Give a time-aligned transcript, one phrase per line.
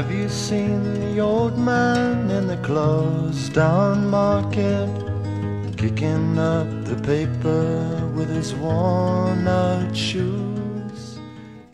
[0.00, 4.88] Have you seen the old man in the closed down market?
[5.76, 11.18] Kicking up the paper with his worn out shoes.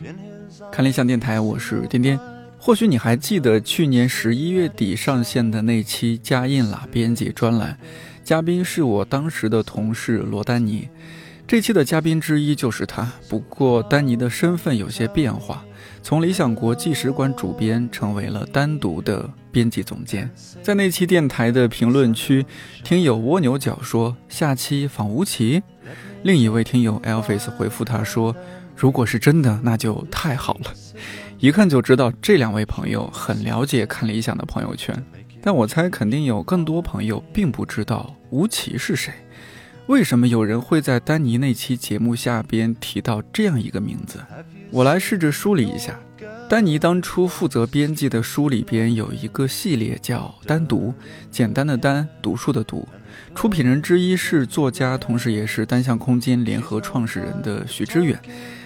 [0.01, 2.19] In his 看理想电台，我是颠颠。
[2.59, 7.77] 或许你还记得去年十一月底上线的那期加印啦编辑专栏，
[8.25, 10.89] 嘉宾是我当时的同事罗丹尼。
[11.47, 15.63] 这期的嘉宾之一就是他，不过丹尼的身份有些变化，
[16.07, 20.31] 从理想国纪实馆主编成为了单独的编辑总监。
[20.61, 22.45] 在那期电台的评论区，
[22.81, 25.61] 听友蜗牛角说下期访吴奇，
[26.23, 28.33] 另一位听友 Elvis 回复他说，
[28.73, 30.71] 如果是真的，那就太好了。
[31.39, 34.95] 一看就知道这两位朋友很了解看理想的朋友圈，
[35.41, 39.13] 但我猜肯定有更多朋友并不知道吴奇是谁。
[39.87, 44.19] 为什么有人会在丹尼那期节目下边提到这样一个名字？
[44.69, 45.97] 我来试着梳理一下。
[46.49, 50.89] 丹尼当初负责编辑的书里边有一个系列叫《单独》，
[51.31, 52.85] 简单的单，读书的读。
[53.33, 58.19] 出品人之一是作家，同时也是单向空间联合创始人的徐知远。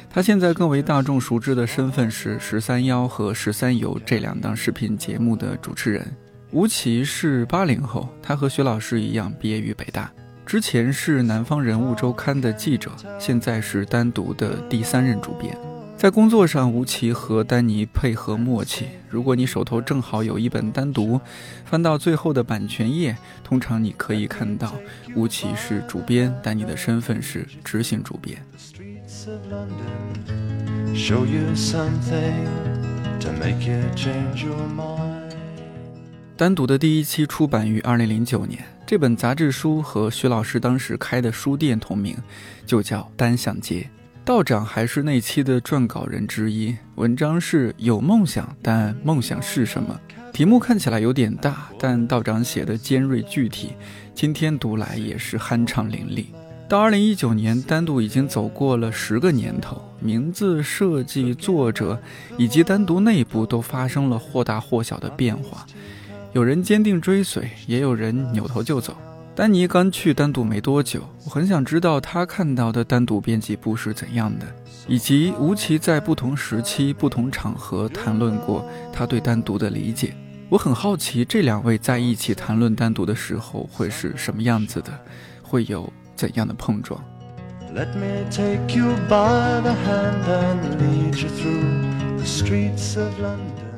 [0.09, 6.05] 他现在更为大众熟知的身份是十三幺和十三游这两档视频节目的主持人。
[6.51, 10.11] 吴奇是八零后，他和徐老师一样毕业于北大。
[10.51, 15.57] 之前是南方人物周刊的记者，现在是单独的第三任主编。
[15.95, 18.87] 在工作上，吴奇和丹尼配合默契。
[19.07, 21.21] 如果你手头正好有一本单独，
[21.63, 24.73] 翻到最后的版权页，通常你可以看到
[25.15, 28.37] 吴奇是主编，丹尼的身份是执行主编。
[30.93, 32.49] Show you something
[33.21, 35.00] to make you change your mind.
[36.41, 42.17] 单独的第一期出版于二零零九年，这本杂志书和徐老师当时开的书店同名，
[42.65, 43.81] 就叫《单向街》。
[44.25, 46.75] 道长还是那期的撰稿人之一。
[46.95, 49.95] 文章是有梦想，但梦想是什么？
[50.33, 53.73] 题目看起来有点大，但道长写的尖锐具体，
[54.15, 56.25] 今天读来也是酣畅淋漓。
[56.67, 62.01] 到二零一九年，单独已经走过了十个年头，名字、设计、作者
[62.35, 65.67] 以及单独内部都发生了或大或小的变化。
[66.33, 68.95] 有人坚定追随，也有人扭头就走。
[69.35, 74.45] 丹尼刚去单独没多久，我很想知道他看到的单独编辑部是怎样的，
[74.87, 80.15] 以及吴奇在不同时期、不同场合谈论过他对单独的理解。
[80.47, 84.91] 我很好奇这两位在一起谈论单独的时候会是什么样子的，
[85.41, 87.01] 会有怎样的碰撞。
[87.75, 93.70] Let me take you by the hand and lead you through the streets of London.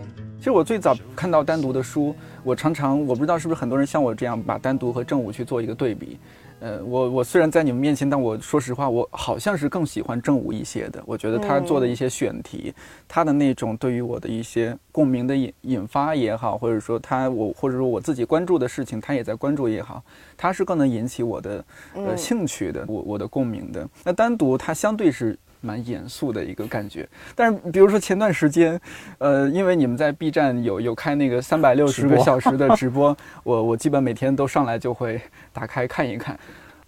[0.43, 6.19] 其实我最早看到单独的书，我常常我不知道是不是很多人像我这样把单独和正午去做一个对比。
[6.59, 11.01] 呃，我我虽然在你们面前，但我说实话，我好像是更喜欢正午一些的。
[11.05, 12.73] 我觉得他做的一些选题，
[13.07, 20.03] 他的那种对于我的一些共鸣的引引发也好，或者说他我或者说我自己关注的事情，他也在关注也好，
[20.35, 23.87] 他是更能引起我的呃兴趣的，我我的共鸣的。
[24.03, 25.39] 那单独它相对是。
[25.63, 28.79] 蛮严肃的一个感觉，但是比如说前段时间，
[29.18, 35.22] 呃，因为你们在 B 站有有开那个三百六十个小时的直播，我我基本每天都上来就会
[35.53, 36.38] 打开看一看。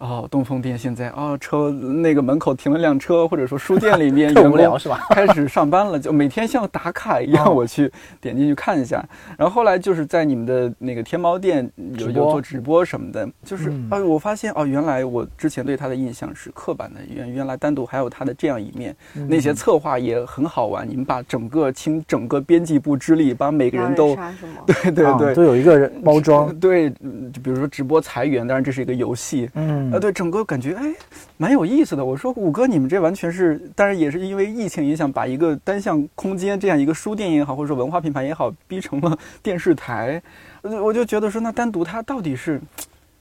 [0.05, 4.99] 哦，东风店现在哦，车那个门口停了辆车，或者说书店里面 特员工无聊是吧？
[5.09, 9.03] 开始上班了，就每天像打卡一样，哦我去点进去看一下。
[9.37, 18.95] 然后后来就是在你们的那个天猫店有有做直播什么的，就是嗯啊、我发现哦，原来我之前对他的印象是刻板的，原原来单独还有他的这样一面。
[19.15, 24.15] 嗯那些策划也很好玩，你们把整个倾整个编辑部之力，把每个人都？
[24.67, 25.33] 对对啊对。
[25.33, 30.93] 都有一个人包装， 对，嗯就比如说直播裁员，当然这是一个游戏，嗯呃，对，整个感觉哎，
[31.37, 32.03] 蛮有意思的。
[32.03, 40.21] 我说五哥，你们这完全是，当然也是因为疫情影响，把一个单向空间这样一个书店也好，或者说文化品牌也好，逼成了 电视台。
[40.61, 42.59] 我就我就觉得说，那单独它到底是，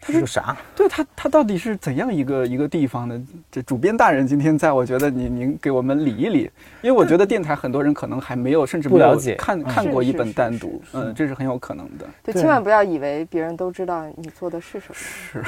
[0.00, 0.56] 它是啥？
[0.74, 3.22] 对它它到底是怎样一个一个地方呢？
[3.52, 6.50] 这主编大人今天在，我觉得您您给我们理一理，
[6.82, 12.06] 因为我觉得电台很多人可能还没有，甚至没有不了解看嗯看过一本是是是是单独，嗯，这是很有可能的。
[12.24, 14.94] 对，对千万不要以为别人都知道你做的是什么。
[14.94, 15.44] 是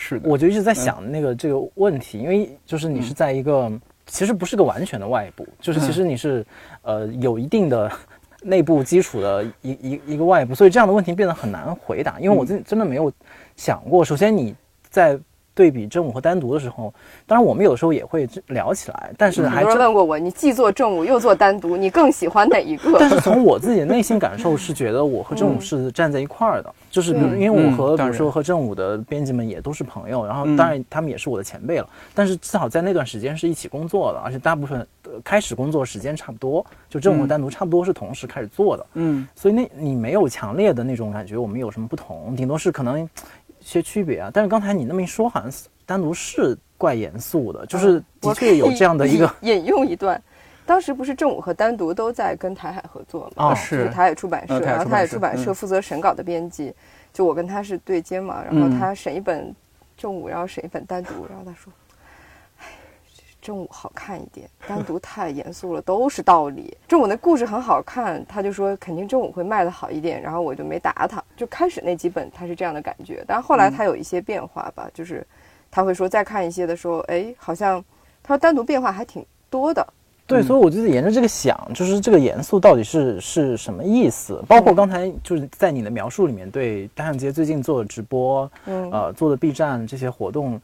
[0.00, 3.70] 是的，我就一直在想那个这个问题，因为就是你是在一个
[4.06, 6.44] 其实不是个完全的外部，就是其实你是
[6.80, 7.92] 呃有一定的
[8.42, 13.12] 内部基础的一一一个外部，所以这样的问题变得很难回答，因为我真真的没有
[13.56, 14.54] 想过，首先你
[14.88, 15.20] 在。
[15.60, 16.90] 对比正午和单独的时候，
[17.26, 22.96] 当然我们有时候也会聊起来，但是很多人还真问过我，你既做正午又做单独，你更喜欢哪一个？
[22.98, 30.56] 但是从我自己的内心感受是觉得我和正午是站在一块儿的，就是比如因为我和比如说和正午的编辑们也都是朋友，然后嗯。
[30.56, 39.28] 当然他们也是我的前辈了，但是至少在那段时间是一起工作的，而且大部分呃开始工作时间差不多，就正午和嗯单独差不多是同时开始做的，嗯。
[39.34, 43.08] 所以那你没有强烈的那种感觉我们有什么不同，顶多是可能一
[43.70, 44.30] 些区别啊。
[44.32, 50.20] 但是刚才你那么一说，好像是单独是怪严肃的，就是的我确有这样的一个引引用一段。
[50.66, 53.46] 当时不是正午和单独都在跟台海合作嘛？
[53.46, 56.72] 哦就是台海出版社，然后台海出版社嗯负责审稿的编辑，
[57.12, 59.52] 就我跟他是对接嘛，然后他审一本
[59.96, 61.89] 正午，然后审一本单独，然后他说：“哎，
[63.40, 66.76] 正午好看一点， 单独太严肃了，都是道理。
[66.86, 71.22] 正午那故事很好看，他就说肯定正午会卖的好一点，然后我就没打他。
[71.36, 75.26] 就开始那几本他是这样的感觉，但是后来他有一些变化吧，就是
[75.70, 77.84] 他会说再看一些的时候，哎，好像
[78.22, 79.86] 他说单独变化还挺多的。
[80.26, 84.40] 对，所以我就沿着这个想，就是这个严肃到底是是什么意思？
[84.46, 90.60] 包括刚才就是在你的描述里面，对单向街最近做的直播，嗯呃，做的 B 站这些活动，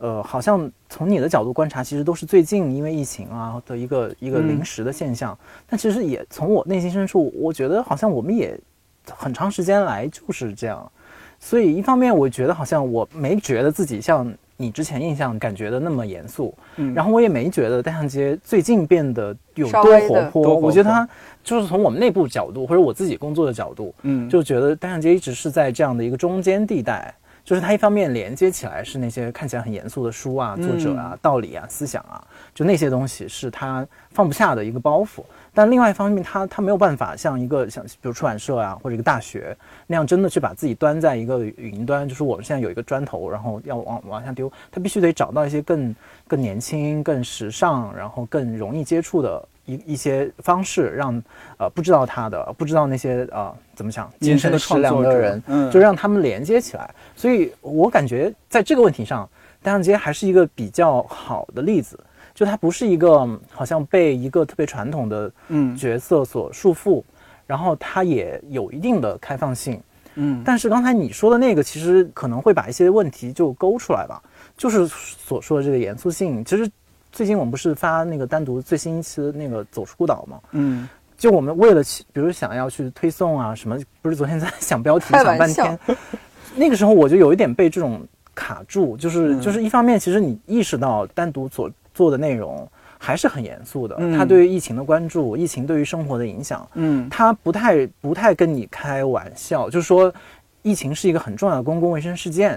[0.00, 5.38] 呃，好像从你的角度观察，其实都是最近因为疫情啊的一个一个嗯临时的现象。
[5.68, 8.58] 但其实也从我内心深处，我觉得好像我们也
[9.10, 10.90] 很长时间来就是这样。
[11.38, 20.08] 所以一方面，我觉得好像我没觉得自己像你之前印象感觉的那么严肃，嗯然后我也没觉得单向街最近变得有多活泼。
[20.08, 21.06] 多活泼我觉得它
[21.44, 27.14] 就是从我们内部角度或者我自己工作的角度，嗯就觉得单向街一直是在这样的一个中间地带。
[27.50, 32.22] 就是它一方面连接起来是那些看起来很严肃的书啊、作者啊、道理啊、思想啊，
[32.54, 35.24] 就那些东西是它放不下的一个包袱。
[35.52, 39.56] 但另外一方面，它它没有办法像一个像比如出版社啊或者一个大学
[39.88, 45.92] 那样真的去把自己端在一个云端，就是我们现在有一个砖头，然后要往往下丢，它必须得找到一些更
[46.28, 51.20] 更年轻、更时尚，然后更容易接触的一一些方式，让
[51.56, 56.94] 呃不知道他的、不知道那些呃怎么讲精神的创作者的人，嗯就让他们连接起来。
[57.16, 59.26] 所以我感觉在这个问题上，
[59.62, 61.98] 单向街还是一个比较好的例子。
[62.34, 67.02] 就它不是一个嗯好像被一个特别传统的嗯角色所束缚，
[67.46, 69.80] 然后它也有一定的开放性。
[70.16, 74.22] 嗯但是刚才你说的那个，其实可能会把一些问题就勾出来吧，
[74.58, 76.44] 就是所说的这个严肃性。
[76.44, 76.70] 其实
[77.10, 80.38] 最近我们不是发那个单独最新一期的那个《走出孤岛》吗？
[80.50, 80.86] 嗯
[81.20, 85.78] 就我们为了去，比如想要去推送啊什么，不是昨天在想标题想半天，
[86.56, 88.00] 那个时候我就有一点被这种
[88.34, 89.40] 卡住，就是、嗯。
[89.42, 94.16] 就是一方面，其实你意识到单独所做的内容还是很严肃的，嗯。
[94.16, 97.06] 他对于疫情的关注，疫情对于生活的影响，嗯。
[97.10, 100.10] 他不太不太跟你开玩笑，就是说，
[100.62, 102.52] 疫情是一个很重要的公共卫生事件，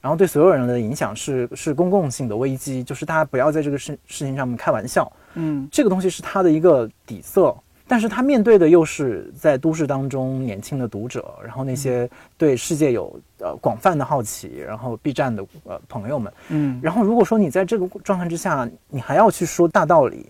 [0.00, 5.68] 然后对所有人的影响是是公共性的危机，就是大家不要在这个事事情上面开玩笑，嗯。
[5.70, 7.54] 这个东西是他的一个底色。
[7.88, 16.80] 但是他面对的又是在都市当中年轻的读者，然后那些对世界有呃广泛的好奇，然后 B 站的呃朋友们，嗯。
[16.82, 20.26] 然后如果说你在这个状态之下，你还要去说大道理，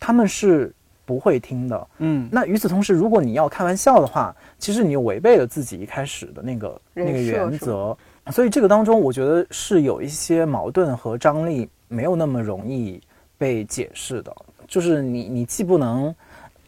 [0.00, 0.72] 他们是
[1.04, 1.88] 不会听的。
[1.98, 2.26] 嗯。
[2.32, 7.94] 那与此同时，如果你要开玩笑的话，其实你又违背了自己一开始的那个那个原则，
[8.32, 12.98] 所以这个当中，我觉得是有一些矛盾和张力没有那么容易
[13.36, 14.34] 被解释的。
[14.66, 16.14] 就是你你既不能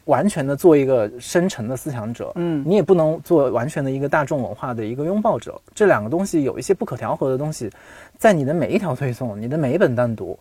[0.07, 5.61] 完全的做一个深沉的思想者，嗯你也不能做完全的一个大众文化的一个拥抱者。
[5.75, 7.71] 这两个东西有一些不可调和的东西，
[8.19, 10.37] 在你的每一条推送、你的每一本单独、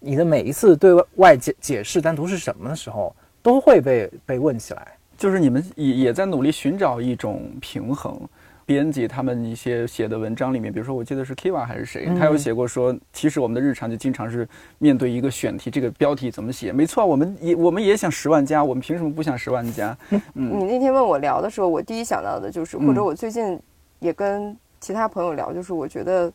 [0.00, 4.86] 你的每一次对外解解释单独是什么的时候，都会被被问起来。
[5.16, 8.18] 就是你们也也在努力寻找一种平衡。
[8.68, 14.46] 编辑他们一些写的文章里面，比如说我记得是 Kiva 还是谁，嗯他有写过说，其实我们的日常就经常是
[14.76, 16.70] 面对一个选题，这个标题怎么写？
[16.70, 19.96] 没错，我们也我们也想十万加，我们凭什么不想十万加？
[20.34, 23.58] 嗯你那天问我聊的时候，我第一想到的就是，嗯或者我最近
[24.00, 26.30] 也跟其他朋友聊，就是我觉得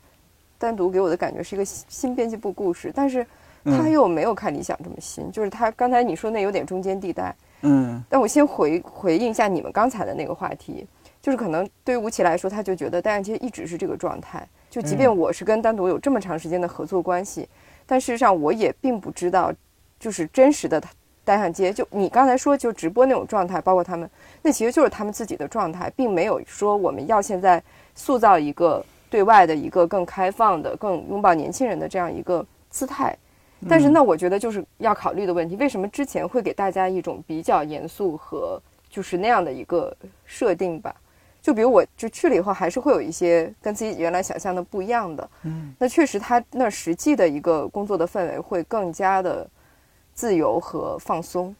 [0.57, 3.23] 单独给我的感觉是一个新新编辑部故事，但是
[3.63, 7.35] 他嗯又没有看理想这么新，就是他刚才你说那有点中间地带。
[7.65, 10.85] 嗯但我先回回应一下你们刚才的那个话题，
[11.23, 17.47] 就是可能对于吴奇来说，他就觉得单向街一直是这个状态，就即便嗯我是跟单独有这么长时间的合作关系，
[17.85, 19.49] 但事实上我也并不知道，
[19.97, 20.83] 就是真实的
[21.23, 24.09] 单向街，就你刚才说就直播那种状态，包括他们，
[24.41, 27.63] 那其实就是他们自己的状态，并没有说我们要现在
[27.95, 33.17] 塑造一个对外的一个更开放的、更拥抱年轻人的这样一个姿态。
[33.69, 40.93] 但是，那我觉得就是要考虑的问题，为什么之前会给大家一种比较严肃和就是那样的一个设定吧？
[41.43, 45.29] 就比如我就去了以后，还是会有一些跟自己原来想象的不一样的。
[45.43, 49.45] 嗯，那确实他那实际的一个工作的氛围会更加的
[50.13, 51.53] 自由和放松。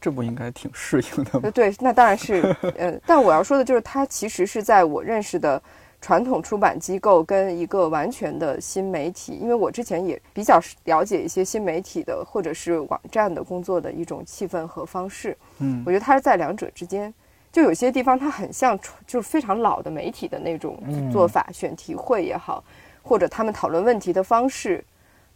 [0.00, 1.50] 这不应该挺适应的吗？
[1.50, 2.56] 对，那当然是。
[2.78, 5.60] 呃，但我要说的就是，它其实是在我认识的
[6.00, 15.36] 传统出版机构跟一个完全的新媒体，因为我之前也比较了解一些新媒体的或者是网站的工作的一种气氛和方式。
[15.58, 17.12] 嗯，我觉得它是在两者之间。
[17.56, 20.78] 就有些地方它很像，就是非常老的媒体的那种
[21.10, 22.62] 做法，选题会也好，
[23.02, 24.84] 或者他们讨论问题的方式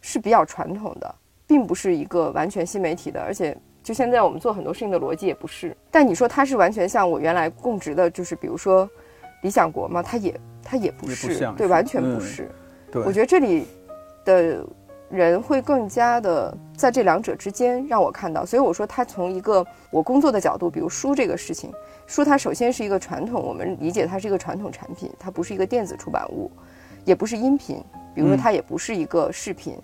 [0.01, 1.15] 是比较传统的，
[1.47, 3.19] 并不是一个完全新媒体的。
[3.19, 5.75] 而且，就现在我们做很多事情的逻辑也不是。
[5.89, 8.87] 但你说它是完全像我原来供职的，就是比如说
[9.41, 12.47] 理想国嘛，它也它也不是，对，完全不是。
[12.91, 13.65] 对，我觉得这里
[14.23, 14.63] 的。
[15.11, 21.71] 人会更加的在这两者之间让我看到，所以我说他从一个我工作的角度，比如书这个事情，
[22.07, 26.49] 书它首先是一个传统，我们理解它是一个传统产品，它不是一个电子出版物，
[27.03, 27.83] 也不是音频，
[28.15, 29.77] 比如说它也不是一个视频，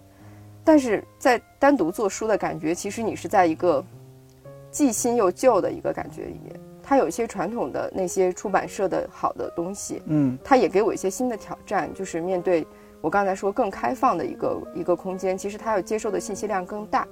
[0.64, 3.84] 但是在单独做书的感觉，其实你是在一个
[4.72, 12.66] 既新又旧的一个感觉里面，它有一些传统的那些出版社的好的东西，嗯，它也给我一些新的挑战，就是面对。
[13.08, 17.08] 我刚才说更开放的一个一个空间，其实它要接受的信息量更大，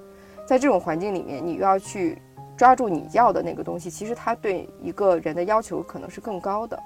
[0.46, 2.22] 在这种环境里面，你又要去
[2.58, 6.78] 抓住你要的那个东西，其实它对一个人的要求可能是更高的，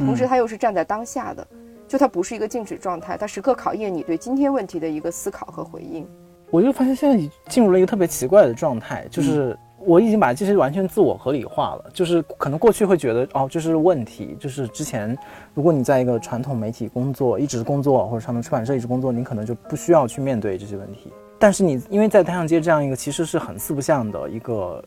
[0.00, 1.48] 同时它又是站在当下的，
[1.88, 6.06] 就它不是一个静止状态，它时刻考验你对今天问题的一个思考和回应。
[6.50, 9.58] 我就发现现在进入了一个特别奇怪的状态，就是。
[9.80, 15.16] 我已经把这些完全自我合理化了，就是可能过去会觉得哦，这是问题，就是之前
[15.54, 21.12] 如果你在一个传统媒体工作，一直工作或者传统出版社一直工作，你可能就不需要去面对这些问题。
[21.38, 24.84] 但是你因为在太阳街这样一个其实是很四不像的一个。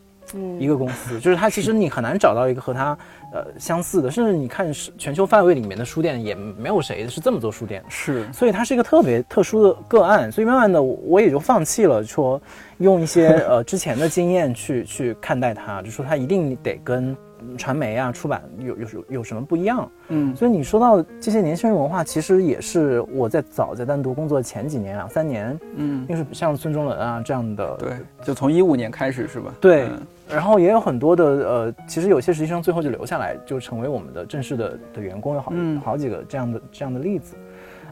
[0.60, 2.98] 一个公司， 就是它，其实你很难找到一个和它，
[3.34, 12.42] 呃，相似的，甚至你看是全球范围里面的书店，也没有谁是这么做书店，是，所以它是一个特别特殊的个案，所以慢慢的我也就放弃了说
[12.78, 17.16] 用一些呃之前的经验去去看待它，就说它一定得跟。
[17.58, 19.90] 传媒啊，出版有有有什么不一样？
[20.10, 27.94] 嗯，所以你说到这些年轻人文化，其实也是我在早在单独工作前几年两三年，嗯，就是像孙中伦啊这样的，对，
[28.24, 29.54] 就从一五年开始是吧？
[29.60, 29.88] 对，
[30.30, 35.52] 然后也有很多的呃，其实有些实习生最后就留下来，就成为我们的正式的的员工，有好
[35.84, 37.36] 好几个这样的这样的例子。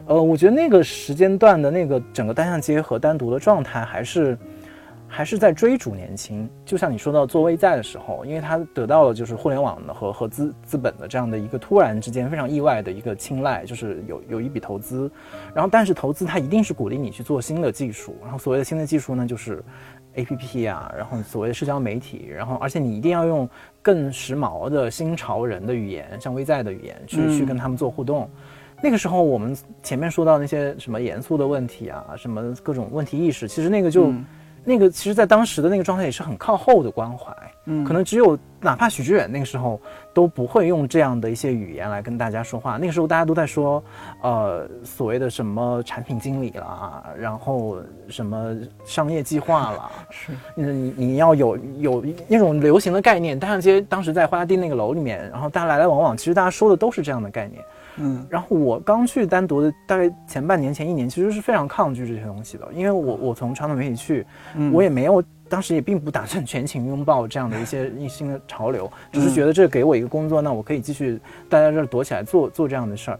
[0.05, 4.37] 呃，我觉得那个时间段的那个整个单向街和单独的状态还是。
[5.11, 15.11] 还是在追逐年轻，就像你说到做微在的时候，因为他得到了就是互联网的和和资资本的这样的一个突然之间非常意外的一个青睐，就是有有一笔投资，
[15.53, 19.63] 然后但是投资它一定是鼓励你去做新的技术，然后所谓的新的技术呢就是
[20.13, 23.49] A P P 啊，然后所谓的社交媒体，然后而且你一定要用
[23.81, 28.29] 更时髦的新潮人的语言，像微在的语言去去跟他们做互动。
[28.81, 34.13] 那个时候我们前面说到那些什么严肃的问题啊，什么各种问题意识，其实那个就。
[34.69, 37.35] 那个其实，在当时的那个状态也是很靠后的关怀，
[37.65, 39.81] 嗯，可能只有哪怕许知远那个时候
[40.13, 42.77] 都不会用这样的一些语言来跟大家说话。
[42.77, 43.83] 那个时候大家都在说，
[44.21, 47.77] 呃，所谓的什么产品经理啦，然后
[48.09, 53.39] 什么商业计划啦， 是，你你要有有那种流行的概念。
[53.39, 57.59] 大街当时在花家地那个楼里面，然后大家来来往往，其实大家说的都是这样的概念。
[57.99, 64.25] 嗯，然后我刚去单独的大概前半年前一年，其实是非常抗拒这些东西的，因为我我从传统媒体去，
[64.71, 73.19] 我也没有当时也并不打算全情拥抱这样的一些一新的潮流，只是觉得这给我一个工作，那我可以继续待在这儿躲起来做做这样的事儿，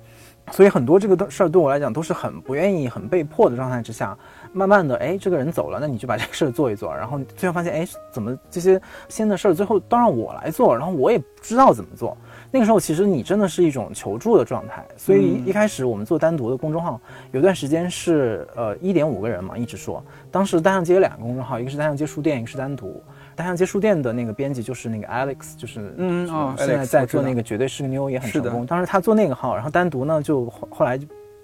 [0.51, 4.17] 所以很多这个事儿对我来讲都是很不愿意、很被迫的状态之下，
[4.51, 12.18] 慢慢的，哎，这个人走了，那你就把这个事儿做一做， 然后最后发现，哎，怎么这些新的事儿最后都让我来做，然后我也不知道怎么做。
[12.51, 17.00] 那个时候，其实你真的是一种求助的状态，所以一开始我们做单独的公众号，
[17.32, 20.03] 有段时间是呃一点五个人嘛，一直说。
[20.32, 23.01] 当时单向街有两个公众号，一个是单向街书店，一个是单独。
[23.36, 28.65] 单向街书店的那个编辑就是那个 Alex，就是嗯哦，现在在做那个绝对是个妞也很成功。
[28.65, 31.00] 当时他做那个号，然后单独呢就后来。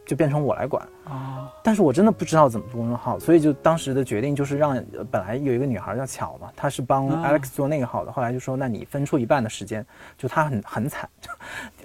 [0.06, 9.86] 就变成我来管啊，但是我真的不知道怎么做公众号，所以就当时的决定就是让本来有一个女孩叫巧嘛，她是帮 Alex 做那个号的，后来就说那你分出一半的时间，
[10.18, 11.10] 就她很很惨，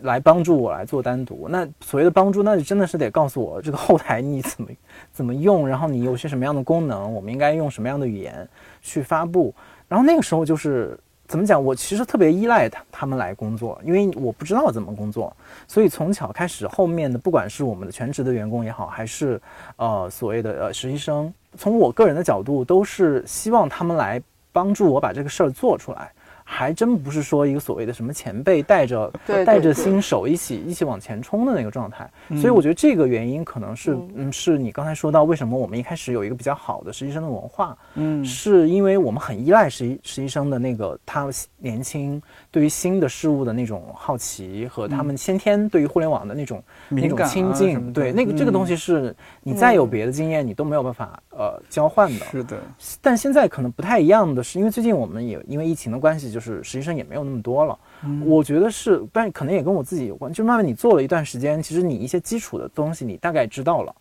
[0.03, 1.49] 来帮助我来做单独。
[1.49, 4.69] 那所谓的帮助，那就真的是得告诉我这个后台你怎么
[5.13, 8.47] 怎么用，然后你有些什么样的功能，我们应该用什么样的语言
[8.83, 9.55] 去发布。
[9.89, 10.99] 然后那个时候就是。
[11.31, 11.65] 怎么讲？
[11.65, 15.33] 我其实特别依赖他他们来工作，因为我不知道怎么工作，
[15.69, 19.41] 所以从小开始，后面的不管是我们的全职的员工也好，还是
[19.77, 24.21] 呃所谓的呃实习生，从我个人的角度，都是希望他们来
[24.51, 26.11] 帮助我把这个事儿做出来。
[26.53, 32.11] 还真不是说一个所谓的什么前辈带着对带着新手一起一起往前冲的那个状态。
[32.41, 38.25] 所以我觉得这个原因可能是，嗯，是你刚才说到为什么我们一开始有一个比较好的实习生的文化，嗯。
[38.25, 41.29] 是因为我们很依赖实习实习生的那个他
[41.59, 52.27] 年轻对于新的事物的那种好奇和他们先天对于互联网的那种、那种敏感亲近，对那个这个嗯东西是你再有别的经验你都没有办法呃交换的。
[52.27, 52.59] 是的，
[53.01, 57.79] 但现在可能不太一样的是，因为最近我们也因为疫情的关系，就是实习生也没有那么多了。
[58.25, 60.33] 我觉得是，但可能也跟我自己有关。
[60.33, 63.95] 就慢慢你做了一段时间，其实你一些基础的东西你大概知道了，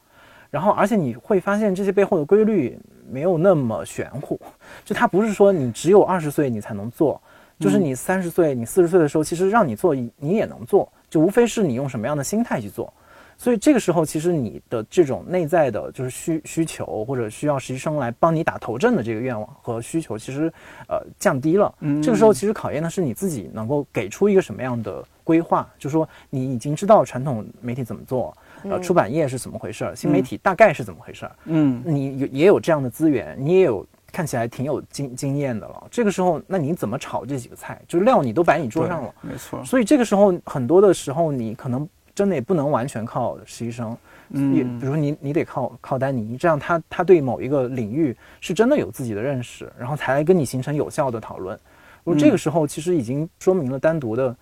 [0.50, 2.80] 然后而且你会发现这些背后的规律
[3.12, 4.40] 没有那么玄乎，
[4.86, 7.22] 就它不是说你只有二十岁你才能做，
[7.60, 12.94] 就是你三十岁、你四十岁的时候，其实让你做你也能做，就无非是你用什么样的心态去做。
[13.42, 20.52] 所以这个时候，其实你的这种内在的，就是需需求或者需要实习生来帮你打头阵的这个愿望和需求，其实
[20.90, 21.74] 呃降低了。
[21.80, 35.88] 嗯这个时候，其实考验的是你自己能够给出一个什么样的规划，就是说你已经知道传统媒体怎么做，呃，出版业是怎么回事儿，新媒体大概是怎么回事儿，嗯你有也有这样的资源，你也有看起来挺有经经验的了。
[35.90, 37.82] 这个时候，那你怎么炒这几个菜？
[37.88, 39.14] 就是料你都摆你桌上了。
[39.22, 41.88] 没错，所以这个时候，很多的时候你可能
[42.20, 43.98] 真的也不能完全靠实习生，
[44.32, 51.58] 嗯也比如说你你得靠靠丹尼，这样他他对某一个领域是真的有自己的认识，然后才来跟你形成有效的讨论。
[52.04, 54.36] 我这个时候其实已经说明了单独的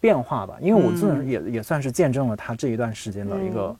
[0.00, 3.76] 变化吧，因为我自己也、也算是见证了他这一段时间的一个、嗯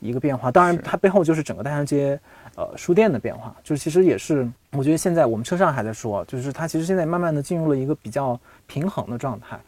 [0.00, 0.50] 一个变化。
[0.50, 2.18] 当然，它背后就是整个大象街
[2.56, 9.60] 呃书店的变化，就是其实也是我觉得现在我们车上还在说，就是它其实现在慢慢的进入了一个比较平衡的状态。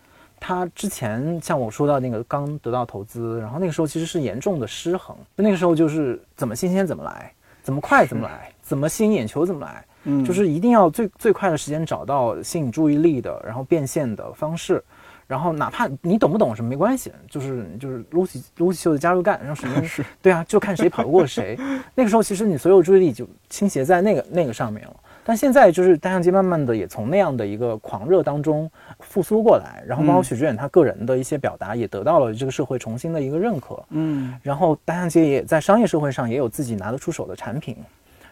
[0.44, 7.32] 它之前像我说到那个刚得到投资，然后那个时候其实是严重的失衡，就那个时候就是怎么新鲜怎么来，
[7.62, 14.82] 怎么快怎么来，怎么吸引眼球怎么来，嗯就是一定要最最快的时间找到吸引注意力的，然后变现的方式。
[15.28, 21.56] 然后哪怕你懂不懂什么没关系，就是就是 Lucy Lucy 秀的加入干，然后什么是对啊，就看谁跑得过谁。
[21.94, 24.94] 那个时候其实你所有注意力就倾斜在那个那个上面了。
[25.24, 33.82] 但现在就是单向街慢慢的也从那样的一个狂热当中复苏过来，然后包括嗯许知远他个人的一些表达也得到了这个社会重新的一个认可。
[33.90, 37.76] 嗯然后单向街也在商业社会上也有自己拿得出手的产品，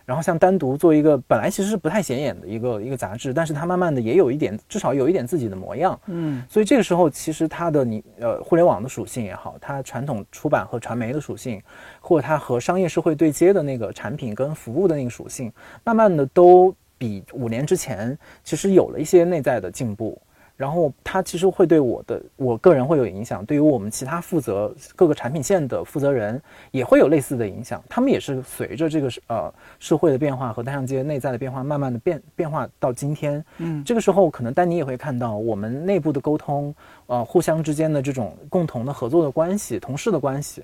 [0.04, 5.98] 然后像单独做一个本来其实是不太显眼的一个一个杂志，但是它慢慢的也有一点，至少有一点自己的模样。
[6.06, 11.62] 嗯所以这个时候其实它的你呃互联网的属性也好，它传统出版和传媒的属性，
[12.00, 15.52] 或者它和商业社会对接的那个产品跟服务的那个属性，
[15.84, 20.20] 慢慢的都比五年之前其实有了一些内在的进步。
[20.60, 26.38] 然后它其实会对我的我个人会有影响，对于我们其他负责各个产品线的负责人
[26.70, 27.82] 也会有类似的影响。
[27.88, 33.42] 他们也是随着这个呃社会的变化和单向街内在的变化，慢慢的变变化到今天。
[33.56, 36.74] 嗯这个时候可能丹尼也会看到我们内部的沟通，
[37.06, 40.62] 呃，互相之间的这种共同的合作的关系、同事的关系，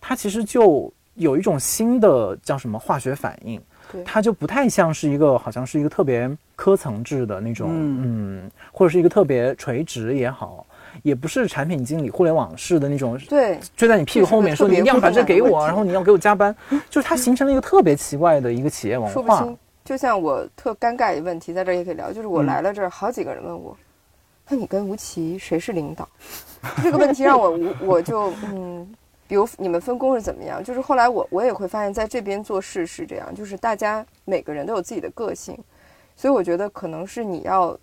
[0.00, 3.60] 它其实就有一种新的叫什么化学反应。
[3.94, 8.02] 对它就不太像是一个，好像是一个特别科层制的那种，嗯
[8.44, 10.66] 嗯或者是一个特别垂直也好，
[11.02, 16.54] 也不是产品经理互联网式的那种，对，追在你屁股后面说你一定要把这给我，然后你要给我加班，
[16.90, 19.58] 就是它形成了一个特别奇怪的一个企业文化说不。。
[19.84, 23.76] 就像我特尴尬一问题，在这儿也可以聊，就是我嗯来了这儿，好几个人问我，
[24.48, 26.08] 那你跟吴奇谁是领导？
[26.82, 28.88] 这个问题让我无我就嗯，
[29.26, 30.62] 比如你们分工是怎么样？
[30.62, 35.58] 就是后来我我也会发现，在这边做事是这样，就是大家每个人都有自己的个性，
[36.16, 37.78] 所以我觉得可能是你要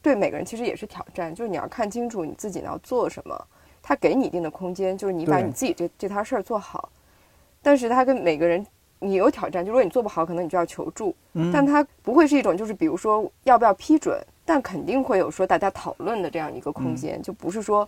[0.00, 3.46] 对每个人其实也是挑战，就是你要看清楚你自己要做什么，
[3.82, 6.90] 他给你一定的空间，就是你把你自己这这摊事儿做好，
[7.62, 8.66] 但是他跟每个人。
[8.98, 11.14] 你有挑战，就如果你做不好，可能你就要求助。
[11.34, 17.86] 嗯但他不会是一种就是比如说要不要批准，但肯定会有说大家讨论的这样一个空间，就不是说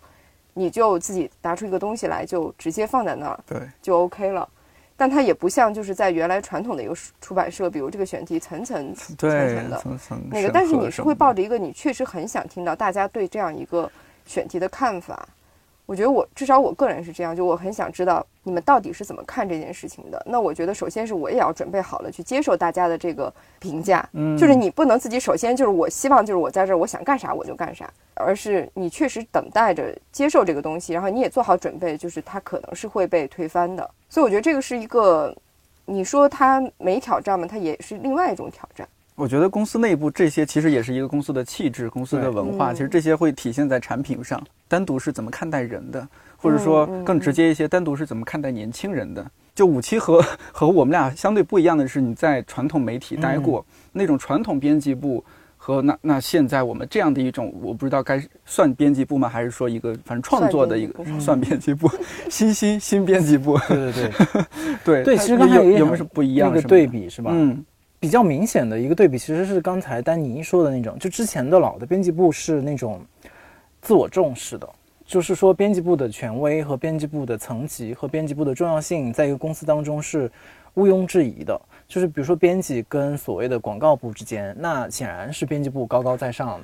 [0.59, 4.49] 你就自己拿出一个东西来就直接放在那儿对就 OK 了。
[4.97, 13.89] 但它也不像就是在原来传统的一个出出版社，比如这个选题层层层层的层层那个，但是你是会抱着一个你确实很想听到大家对这样一个
[14.27, 15.29] 选题的看法。
[15.89, 20.23] 我觉得我至少我个人是这样，就我很想知道你们到底是怎么看这件事情的。
[20.27, 33.91] 那我觉得首先是我也要准备好了去接受大家的这个评价，嗯就是你不能自己首先就是我希望就是我在这儿我想干啥我就干啥，而是你确实等待着接受这个东西，然后你也做好准备，就是它可能是会被推翻的。
[34.11, 35.35] 所以我觉得这个是一个，
[35.87, 37.47] 你说它没挑战吗？
[37.51, 38.87] 它也是另外一种挑战。
[39.19, 44.41] 我觉得公司内部这些其实也是一个公司的气质、公司的文化，嗯其实这些会体现在产品上。
[44.69, 49.27] 单独是怎么看待人的，或者说更直接一些，单独是怎么看待年轻人的。
[49.57, 55.25] 就五七和和我们俩相对不一样的是，你在传统媒体待过，那种传统编辑部
[55.57, 59.29] 和那那现在我们这样的一种，我不知道该算编辑部吗？
[59.29, 61.91] 还是说一个反正创作的一个算编辑部，
[62.31, 63.59] 新新新编辑部？
[63.67, 64.45] 对对对
[64.85, 67.33] 对对， 其实刚才有有没有什么不一样那个对比是吧？
[67.35, 67.65] 嗯，
[68.01, 73.01] 比较明显的一个对比其实是刚才丹尼说的那种，就之前的老的编辑部是那种
[73.83, 74.69] 自我重视的，
[75.05, 80.31] 就是说编辑部的权威和编辑部的层级和编辑部的重要性，在一个公司当中是
[80.75, 81.61] 毋庸置疑的。
[81.89, 86.61] 就是比如说编辑跟所谓的广告部之间，那显然是编辑部高高在上。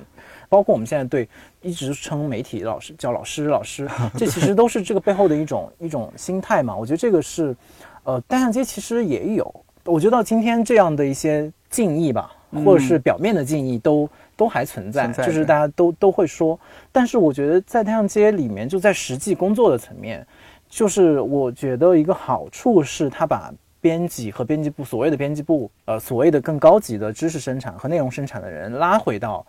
[0.47, 1.27] 包括我们现在对
[1.61, 6.75] 一直称媒体老师叫老师老师， 这其实都是这个背后的一种一种心态嘛。
[6.75, 7.55] 我觉得这个是，
[8.03, 9.64] 呃，单向街其实也有。
[9.85, 12.31] 我觉得到今天这样的一些敬意吧，
[12.65, 16.59] 或者是表面的敬意都都还存在，就是大家都都会说。
[16.91, 20.25] 但是我觉得在太阳街里面，就在实际工作的层面，
[20.67, 23.53] 就是我觉得一个好处是，他把。
[23.81, 29.45] 编辑和编辑部所谓的编辑部，呃，所谓的更高级的知识生产和内容生产的人拉回到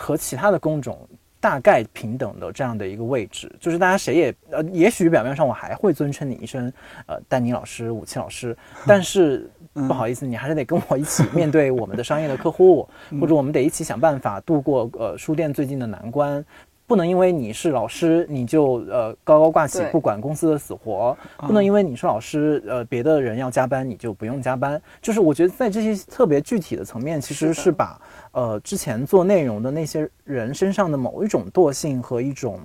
[0.00, 0.98] 和其他的工种
[1.38, 6.72] 大概平等的这样的一个位置，就是大家谁也呃，也许表面上我还会尊称你一声
[7.06, 9.48] 呃丹尼老师、武器老师，但是
[9.86, 12.88] 不好意思，你还是得跟我一起面对我们的商业的客户，
[13.20, 16.44] 或者我们得一起想办法度过呃书店最近的难关。
[16.86, 21.14] 不能因为你是老师，你就呃高高挂起，不管公司的死活；
[21.46, 24.80] 不能因为你是老师，呃别的人要加班，你就不用加班。
[25.02, 28.00] 就是我觉得在这些特别具体的层面，其实是把
[28.32, 32.58] 呃之前做内容的那些人身上的某一种惰性和一种。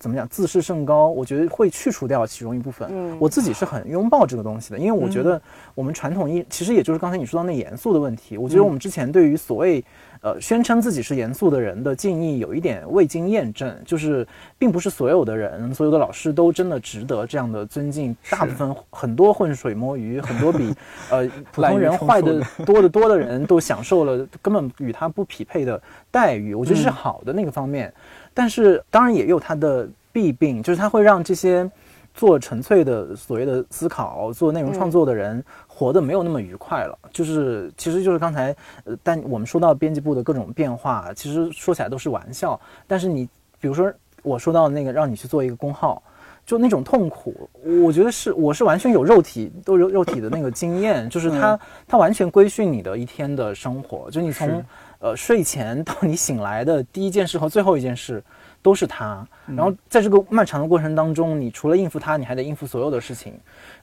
[0.00, 0.26] 怎么讲？
[0.28, 2.88] 自视甚高，我觉得会去除掉其中一部分。
[2.90, 5.40] 嗯，我自己是很拥抱这个东西的，因为我觉得
[5.74, 8.38] 我们传统意其实也就是刚才你说到那严肃的问题。
[8.38, 9.84] 我觉得我们之前对于所谓
[10.22, 14.26] 呃宣称自己是严肃的人的敬意有一点未经验证，就是
[14.58, 18.16] 并不是所有的人、所有的老师都真的值得这样的尊敬。
[18.30, 20.74] 大部分很多浑水摸鱼，很多比
[21.10, 25.78] 呃普通人坏的多得多的人都享受了根本与他不匹配的
[26.10, 26.54] 待遇。
[26.54, 27.92] 我觉得是好的那个方面。
[28.32, 31.68] 但是当然也有它的弊病，就是它会让这些
[32.14, 36.98] 做纯粹的所谓的思考、做内容创作的人活得没有那么愉快了。
[37.12, 42.58] 就是其实就是刚才，呃，但我们说到编辑部的各种变化，其实说起来都是玩笑。
[42.86, 43.28] 但是你
[43.60, 46.02] 比如说我说到那个让你去做一个公号，
[46.44, 47.48] 就那种痛苦，
[47.84, 54.64] 我觉得是我是完全有肉体都有肉体的那个经验，就是它它完全规训你的一天的生活，就你从。
[55.00, 58.22] 呃，睡前到你醒来的第一件事和最后一件事，
[58.60, 59.26] 都是他。
[59.46, 63.32] 然后在这个漫长的过程当中，你除了应付他，你还得应付所有的事情。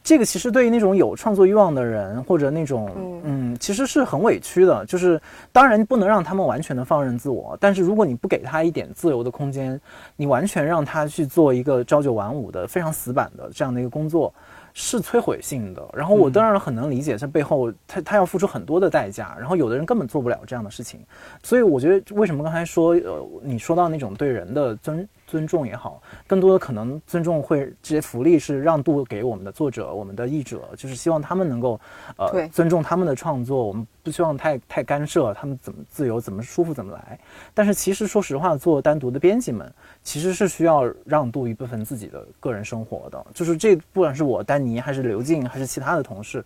[0.03, 4.85] 这个其实对于那种有创作欲望的人，或者那种嗯，其实是很委屈的。
[4.85, 5.19] 就是
[5.51, 9.81] 当然不能让他们完全的放任自我，但是如果你不给他一点自由的空间，
[10.15, 14.31] 你完全让他去做一个朝九晚五的非常死板的这样的一个工作。
[14.79, 20.99] 是摧毁性的，然后我当然很能理解这背后他他要付出很多的代价，然后有的人根本做不了这样的事情，
[21.41, 25.07] 所以我觉得为什么刚才说呃你说到那种对人的尊。
[25.27, 31.79] 尊重也好，更多的可能尊重会这些福利是让渡给我们的作者、我们的译者，就是希望他们能够，
[32.17, 33.61] 呃，尊重他们的创作。
[33.61, 37.19] 我们不希望太太干涉他们怎么自由、怎么舒服怎么来。
[37.53, 39.69] 但是其实说实话，做单独的编辑们
[40.01, 43.25] 其实是需要让渡一部分自己的个人生活的。
[43.33, 46.41] 就是这不管是我丹尼还是刘静还是其他的同事，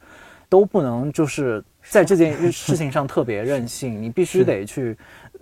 [0.49, 4.01] 都不能就是在这件 事情上特别任性。
[4.01, 4.97] 你必须得去。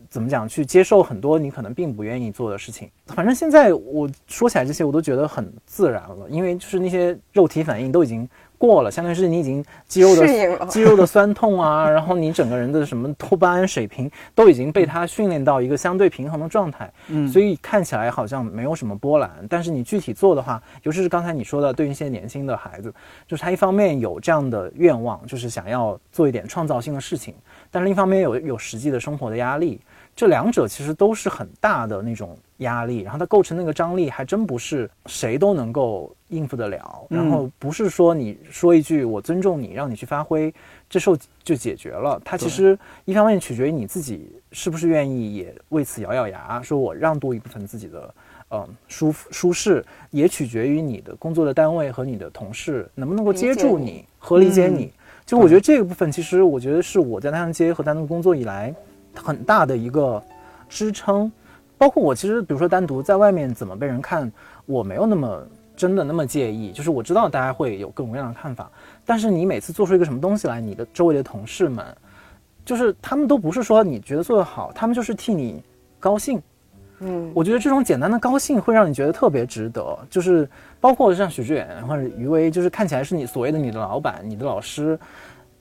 [0.09, 0.49] 怎么讲？
[0.49, 2.89] 去接受很多你可能并不愿意做的事情。
[3.05, 8.27] 反正现在我说起来这些，我都觉得很自然了，因为就是那些肉体反应都已经
[8.59, 16.91] 过了，相当于是你已经肌肉的肌肉的酸痛啊， 然后你整个人的什么多巴胺水平都已经被它训练到一个相对平衡的状态。
[17.07, 19.31] 嗯，所以看起来好像没有什么波澜。
[19.49, 22.93] 但是你具体做的话，尤其是刚才你说的，对于一些年轻的孩子，
[23.25, 27.33] 就是他一方面有这样的愿望，就是想要做一点创造性的事情，
[27.71, 29.79] 但是另一方面有有实际的生活的压力。
[30.15, 37.05] 这两者其实都是很大的那种压力，然后它构成那个张力，还真不是谁都能够应付得了。
[37.09, 40.53] 然后不是说你说一句“我尊重你，让你去发挥”，
[40.89, 42.19] 这事就解决了。
[42.23, 48.13] 它其实一方面取决于你自己是不是愿意也为此咬咬牙，说我让渡一部分自己的
[48.51, 54.91] 嗯舒舒适，也取决于你的工作的单位和你的同事能不能够接住你和理解你。
[55.25, 58.73] 就我觉得这个部分，其实我觉得是我在南阳街和单独工作以来。
[59.15, 60.23] 很大的一个
[60.69, 61.29] 支撑，
[61.79, 64.31] 包括我其实，比如说单独在外面怎么被人看，
[64.67, 65.45] 我没有那么
[65.79, 66.71] 真的那么介意。
[66.73, 68.69] 就是我知道大家会有各种各样的看法，
[69.05, 71.85] 但是你每次做出一个什么东西来，你的周围的同事们，
[72.65, 75.63] 就是他们都不是说你觉得做得好，他们就是替你
[75.99, 76.41] 高兴。
[76.99, 79.97] 嗯，我觉得这种简单的高兴会让你觉得特别值得。
[80.09, 80.49] 就是
[80.81, 84.99] 包括像许志远或者余威，就是看起来是你所谓的你的老板、你的老师。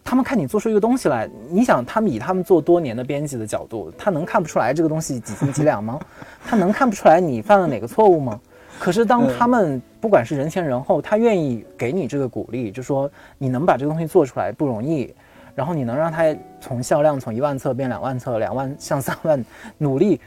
[0.04, 6.00] 他们看你做出一个东西来，你想他们以他们做多年的编辑的角度，他能看不出来这个东西几斤几两吗？
[6.46, 8.40] 他能看不出来你犯了哪个错误吗？
[8.78, 15.12] 可是当他们不管是人前人后，他愿意给你这个鼓励，就说你能把这个东西做出来不容易，
[15.54, 19.44] 然后你能让他从销量从一万册变两万册，两万向三万
[19.76, 20.20] 努力，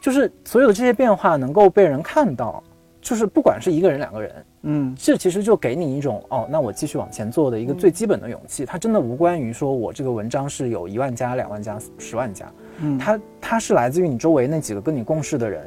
[0.00, 2.62] 就是所有的这些变化能够被人看到，
[3.00, 8.64] 就是不管是一个人两个人，嗯，这其实就给你一种哦，那我继续往前做的一个最基本的勇气。
[8.64, 15.64] 它真的无关于说我这个文章是有一万加、两万加、十万加，嗯它它是来自于你周围那几个跟你共事的人，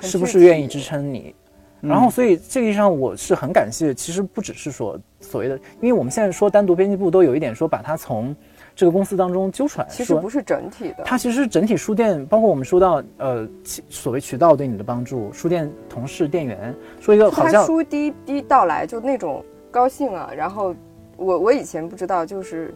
[0.00, 1.34] 是不是愿意支撑你。
[1.82, 3.92] 然后，所以这个意义上，我是很感谢。
[3.92, 8.34] 其实不只是说所谓的，因为我们现在说单独编辑部，都有一点说把它从
[8.76, 20.30] 这个公司当中揪出来，其实不是整体的，它其实是整体书店，包括我们说到呃其所谓渠道对你的帮助，书店同事、店员，说一个好他像书第一第一到来就那种高兴啊。
[20.36, 20.74] 然后
[21.16, 22.72] 我我以前不知道，就是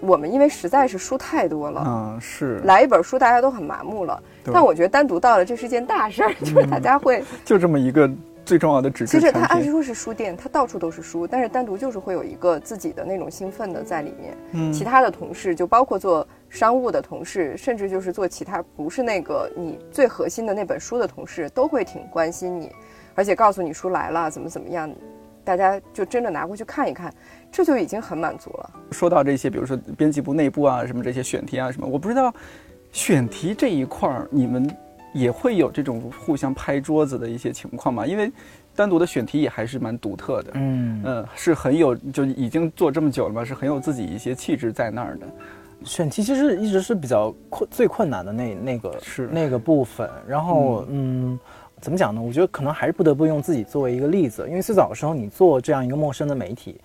[0.00, 4.22] 我们因为实在是书太多了，嗯是，来一本书大家都很麻木了。
[4.50, 7.22] 但我觉得单独到了这是件大事儿，就是大家会。
[7.44, 8.10] 就这么一个
[8.48, 14.34] 最重要的纸质其实它，按说是书店，它到处都是书，但是单独就是会有一个自己的那种兴奋的在里面。
[14.52, 22.72] 嗯其他的同事就包括做商务的同事，甚至就是做其他不是那个你最核心的那本书的同事，都会挺关心你，
[23.14, 24.90] 而且告诉你书来了，怎么怎么样，
[25.44, 27.12] 大家就真的拿过去看一看，
[27.52, 28.70] 这就已经很满足了。
[28.92, 32.32] 说到这些，比如说编辑部内部啊，什么这些选题啊，什么，我不知道
[32.92, 34.66] 选题这一块儿你们
[35.18, 38.06] 也会有这种互相拍桌子的一些情况嘛？
[38.06, 38.30] 因为
[38.76, 45.26] 单独的选题也还是蛮独特的，嗯嗯，是很有，就已经做这么久了嘛，是很有自己一些气质在那儿的。
[45.84, 50.08] 选题其实一直是比较困最困难的那那个是那个部分。
[50.26, 51.38] 然后嗯
[51.80, 52.20] 怎么讲呢？
[52.20, 56.80] 我觉得可能还是不得不用自己作为一个例子，因为最早的时候你做这样一个陌生的媒体。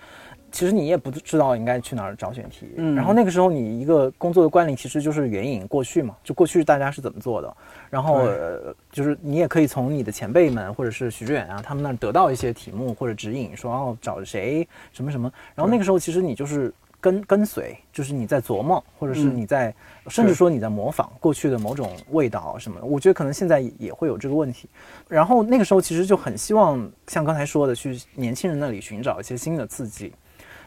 [0.54, 7.58] 其实你也不知道应该去哪儿找选题，嗯然后那个时候你一个工作的惯例其实就是援引过去嘛，就过去大家是怎么做的，
[7.90, 19.74] 然后、呃、就是你也可以从你的前辈们或者是徐志远啊他们那儿得到一些题目或者指引，说哦找谁什么什么，然后那个时候其实你就是跟跟随，就是你在琢磨，或者是嗯你在，
[20.08, 22.86] 甚至说你在模仿过去的某种味道什么的。
[22.86, 24.70] 我觉得可能现在也也会有这个问题。
[25.10, 30.14] 然后那个时候其实就很希望像刚才说的，去年轻人那里寻找一些新的刺激。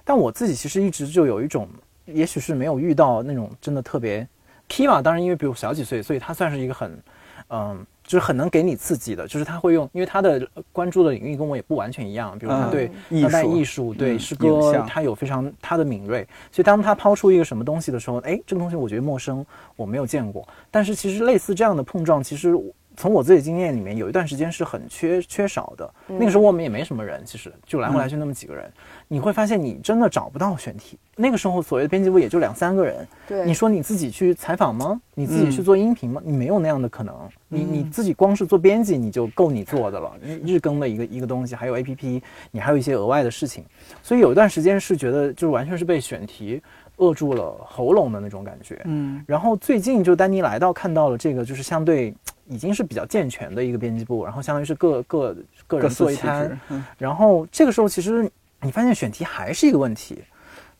[0.06, 1.68] 但我自己其实一直就有一种，
[2.06, 4.26] 也许是没有遇到那种真的特别
[4.86, 6.98] 嘛，当然因为比我小几岁，所以他算是一个很，
[7.48, 7.86] 嗯。
[8.06, 20.46] 就是很能给你刺激的，就是他会用，因为他的关注的领域跟我也不完全一样，比如他嗯对艺当代术艺术、对诗歌像，他有非常他的敏锐，所以当他抛出一个什么东西的时候，哎，这个东西我觉得陌生，我没有见过。
[20.70, 22.54] 但是其实类似这样的碰撞，其实
[22.96, 25.88] 从我自己经验里面，有一段时间是很缺缺少的。
[26.06, 28.72] 那个时候我们也没什么人，其实就来回来去那么几个人，
[29.06, 30.98] 你会发现你真的找不到选题。
[31.14, 35.00] 那个时候所谓的编辑部也就两三个人，对，你说你自己去采访吗？
[35.14, 36.20] 你自己去做音频吗？
[36.24, 37.14] 你没有那样的可能。
[37.48, 40.12] 你你自己光是做编辑，你就够你做的了。
[40.44, 43.64] 日更的一个一个东西，还有 A P P，你还有一些额外的事情。
[44.02, 46.60] 所以有一段时间是觉得，就是完全是被选题
[46.96, 48.80] 扼住了喉咙的那种感觉。
[48.84, 52.12] 嗯然后最近就丹尼来到，看到了这个就是相对
[52.48, 56.58] 已经是比较健全的一个编辑部，然后相当于是各各个各人做一摊。
[56.68, 58.30] 嗯然后这个时候其实
[58.60, 60.18] 你发现选题还是一个问题。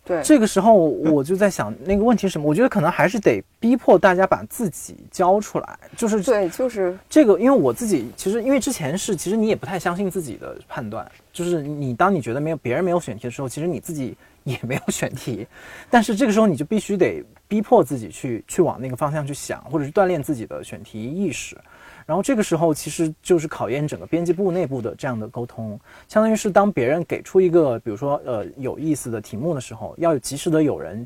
[0.04, 2.46] 对，这个时候我就在想，那个问题是什么？
[2.48, 15.44] 我觉得可能还是得逼迫大家把自己交出来，就是对，就是这个，因为我自己其实因为之前是，其实你也不太相信自己的判断，就是你当你觉得没有别人没有选题的时候，其实你自己也没有选题，
[15.90, 21.58] 但是这个时候你就必须得逼迫自己去去往那个方向去想，或者是锻炼自己的选题意识。
[22.06, 31.04] 然后这个时候其实就是考验整个编辑部内部的这样的沟通，相当于是当别人给出一个比如说呃有意思的题目的时候，要及时的有人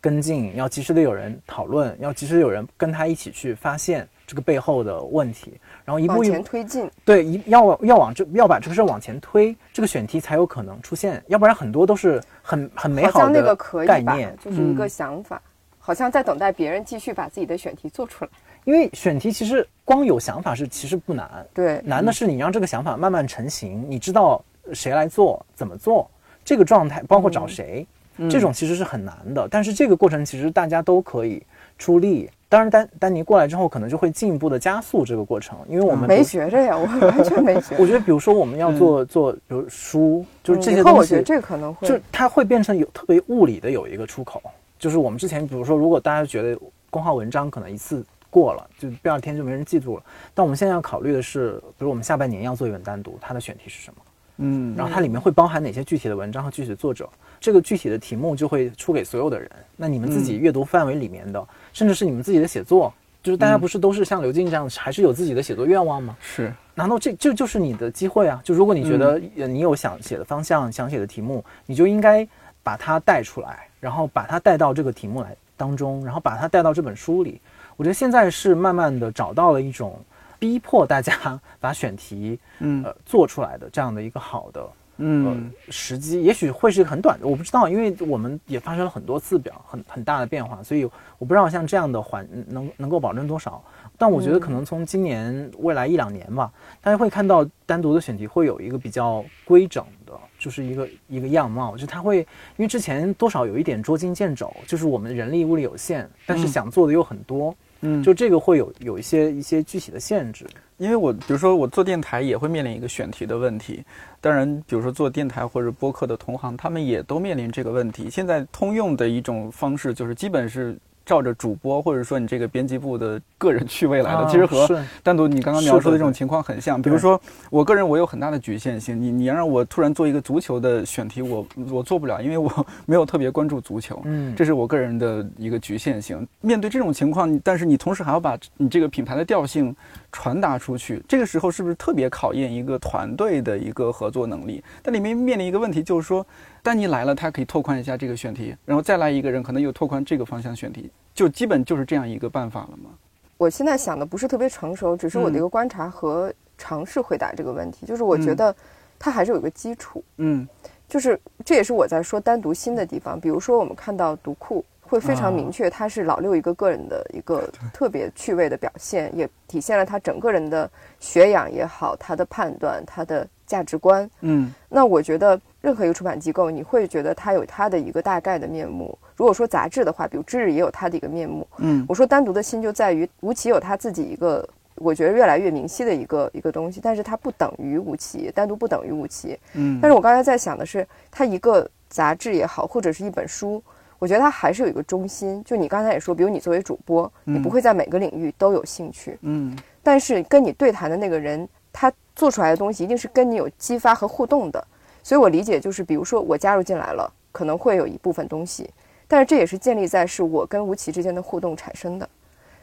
[0.00, 6.88] 跟进，要及时的有人讨论，要及时地有人跟他一起去发现这个背后的问题，然后一步往一前推进。
[7.02, 15.40] 对一要要往这要把这个事儿往前推，这个选题才有可能出现，要不然很多都是很很美好的概念，，就是一个想法，
[15.78, 18.30] 好像在等待别人继续把自己的选题做出来。
[18.64, 26.10] 因为选题其实光有想法是其实不难，对，难的是你让这个想法慢慢成型，你知道谁来做，怎么做，
[26.44, 27.86] 这个状态包括找谁，
[28.28, 29.48] 这种其实是很难的。
[29.50, 31.42] 但是这个过程其实大家都可以
[31.78, 32.28] 出力。
[32.50, 37.76] 当然丹丹尼过来之后，可能就会进一步的加速这个过程，因为我们没不学着呀，我完全没学。
[37.78, 44.42] 我觉得，比如说我们要做做，比如书，就是这些东西嗯以后我觉得，这可能会就它会变成有特别物理的有一个出口。
[44.78, 54.02] 就是我们之前，比如说，如果大家觉得公号文章可能一次过了，就第二天就没人记住了，但我们现在要考虑的是，比如我们下半年要做一本单独，它的选题是什么？
[54.38, 57.08] 嗯，然后它里面会包含哪些具体的文章和具体的作者，
[57.40, 59.50] 这个具体的题目就会出给所有的人。
[59.76, 66.16] 那你们自己阅读范围里面的，甚至是你们自己的写作，就是大家不是都是像刘静这样，还是有自己的写作愿望吗？
[66.20, 68.40] 是，难道这这就是你的机会啊？
[68.44, 72.26] 就如果你觉得呃你有想写的方向、想写的题目，你就应该
[72.62, 77.40] 把它带出来，然后把它带到这个题目来当中，然后把它带到这本书里。
[77.76, 80.00] 我觉得现在是慢慢的找到了一种
[80.38, 85.26] 逼迫大家 把选题嗯呃做出来的这样的一个好的嗯。
[85.26, 85.36] 呃
[85.70, 90.84] 时机，也许会是很短的，我不知道，因为我们也发生了很多次表很很大的变化，所以
[91.18, 93.62] 我不知道像这样的环能能够保证多少。
[93.98, 102.26] 但我觉得可能从今年未来一两年吧，大家会看到单独的选题会有一个比较规整的，就是一个一个样貌，就它会因
[102.58, 107.56] 为之前多少有一点捉襟见肘，就是我们人力物力有限，但是想做的又很多，嗯，
[108.02, 110.46] 就这个会有有一些一些具体的限制。
[110.76, 113.82] 因为我比如说我做电台也会面临一个选题的问题，
[114.20, 118.08] 当然比如说做电台或者播客的同行，他们也都面临这个问题。
[118.08, 124.68] 现在通用的一种方式就是基本是照着主播或者说你这个编辑部的个人趣味来的，啊其实和
[125.02, 126.82] 单独你刚刚描述的这种情况很像。
[126.82, 127.18] 比如说
[127.48, 134.02] 我个人我有很大的局限性，你你要让我突然做一个足球的选题，我我做不了，因为我 没有特别关注足球。
[134.04, 136.28] 嗯，这是我个人的一个局限性。
[136.42, 139.74] 面对这种情况，但是你同时还要把你这个品牌的调性
[140.10, 144.62] 传达出去，这个时候是不是特别考验一个团队的一个合作能力？
[144.82, 146.26] 但里面面临一个问题，就是说，
[146.62, 152.90] 丹尼来了，他可以拓宽一下这个选题，然后再来一个人，可能又拓宽这个方向选题，就基本就是这样一个办法了吗？
[153.36, 157.86] 我现在想的不是特别成熟，只是我的一个观察和尝试回答这个问题。
[157.86, 158.54] 就是我觉得
[158.98, 160.48] 它还是有一个基础，嗯
[160.88, 163.20] 就是这也是我在说单独新的地方。
[163.20, 174.08] 比如说我们看到读库会非常明确，他是老六一个个人的一个特别趣味的表现，也体现了他整个人的学养也好，他的判断，他的价值观。
[174.22, 178.96] 嗯那我觉得任何一个出版机构，你会觉得它有它的一个大概的面目。
[179.16, 181.46] 如果说杂志的话，比如《知日》也有它的一个面目。
[181.58, 189.36] 嗯我说单独的心就在于吴奇有他自己一个，我觉得越来越明晰的一个一个东西，但是它不等于吴奇，单独不等于吴奇。
[189.54, 193.60] 嗯，但是我刚才在想的是，它一个杂志也好，或者是一本书，
[193.98, 195.42] 我觉得它还是有一个中心。
[195.44, 204.64] 就你刚才也说，比如你作为主播，你不会在每个领域都有兴趣，嗯但是跟你对谈的那个人，他做出来的东西一定是跟你有激发和互动的。
[205.02, 208.68] 所以我理解就是，比如说我加入进来了，可能会有一部分东西，
[209.06, 212.08] 但是这也是建立在是我跟吴奇之间的互动产生的。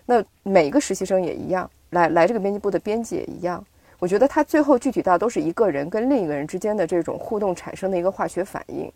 [0.06, 3.66] 那每个实习生也一样，来来这个编辑部的编辑也一样。
[3.98, 8.92] 我觉得他最后具体到都是一个人跟另一个人之间的这种互动产生的一个化学反应，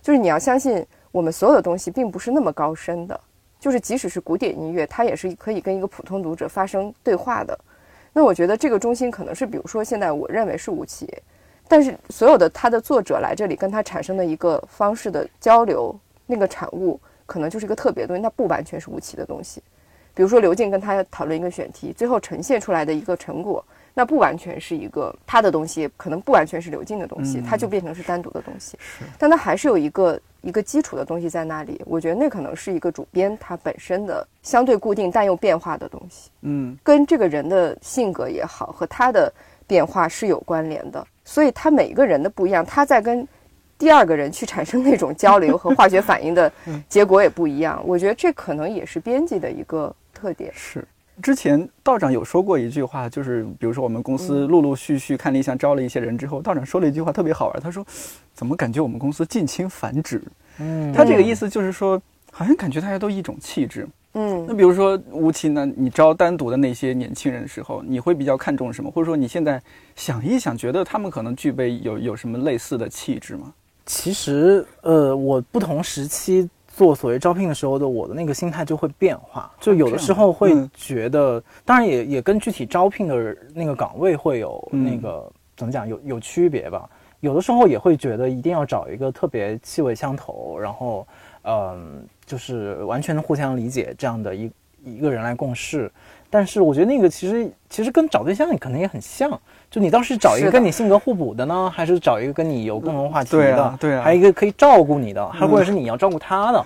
[0.00, 3.18] 就是你要相信我们所有的东西并不是那么高深的，
[3.60, 7.56] 就是即使是古典音乐，它也是可以跟一个普通读者发生对话的。
[8.12, 11.08] 那我觉得这个中心可能是，比如说现在我认为是吴奇，
[11.68, 15.96] 但是所有的他的作者来这里跟他产生的一个方式的交流，
[16.26, 19.62] 那个产物可能就是一个特别的东西，它不完全是吴奇的东西。
[20.16, 28.76] 比如说刘静跟他讨论一个选题，最后呈现出来的一个成果，那不完全是一个他的东西，可能不完全是刘静的东西，它就变成是单独的东西。
[29.16, 31.80] 但它还是有一个一个基础的东西在那里。
[31.86, 39.32] 我觉得那可能是一个主编他本身的相对固定但又变化的东西，嗯跟这个人的性格也好和他的
[39.66, 41.04] 变化是有关联的。
[41.24, 43.26] 所以他每一个人的不一样，他在跟
[43.78, 46.52] 第二个人去产生那种交流和化学反应的
[46.88, 47.82] 结果也不一样。
[47.86, 50.52] 我觉得这可能也是编辑的一个特点。
[50.54, 50.86] 是。
[51.22, 57.86] 之前道长有说过一句话，就是比如说我们公司陆陆续续看理想招了一些人之后，道长说了一句话特别好玩，他说
[58.34, 60.22] ：“怎么感觉我们公司近亲繁殖？”
[60.58, 62.00] 嗯，他这个意思就是说，
[62.30, 63.88] 好像感觉大家都一种气质。
[64.16, 68.88] 嗯那比如说吴奇呢，你招单独的那些年轻人的时候，你会比较看重什么？
[68.88, 69.60] 或者说你现在
[69.96, 73.52] 想一想，觉得他们可能具备有有什么类似的气质吗？
[73.86, 86.88] 其实，呃，我不同时期做所谓招聘的时候的我的那个心态就会变化，就有的时候会嗯觉得，当然也也跟具体招聘的那个岗位会有嗯那个、怎么讲有有区别吧。
[87.20, 91.06] 有的时候也会觉得一定要找一个特别气味相投，然后
[91.42, 94.50] 嗯、就是完全互相理解这样的一
[94.84, 95.90] 一个人来共事。
[96.28, 99.40] 但是我觉得那个其实其实跟找对象可能也很像，
[99.74, 103.38] 就你倒是找一个跟你性格互补的呢，还是找一个跟你有共同话题的？
[103.38, 104.02] 对啊对啊。
[104.04, 106.64] 还有一个可以照顾你的，还或者是你要照顾他的。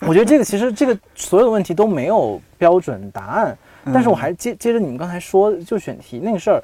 [0.00, 3.56] 我觉得这个其实这个所有的问题都没有标准答案，
[3.94, 6.60] 但是我还是接接着你们刚才说就选题那个事儿，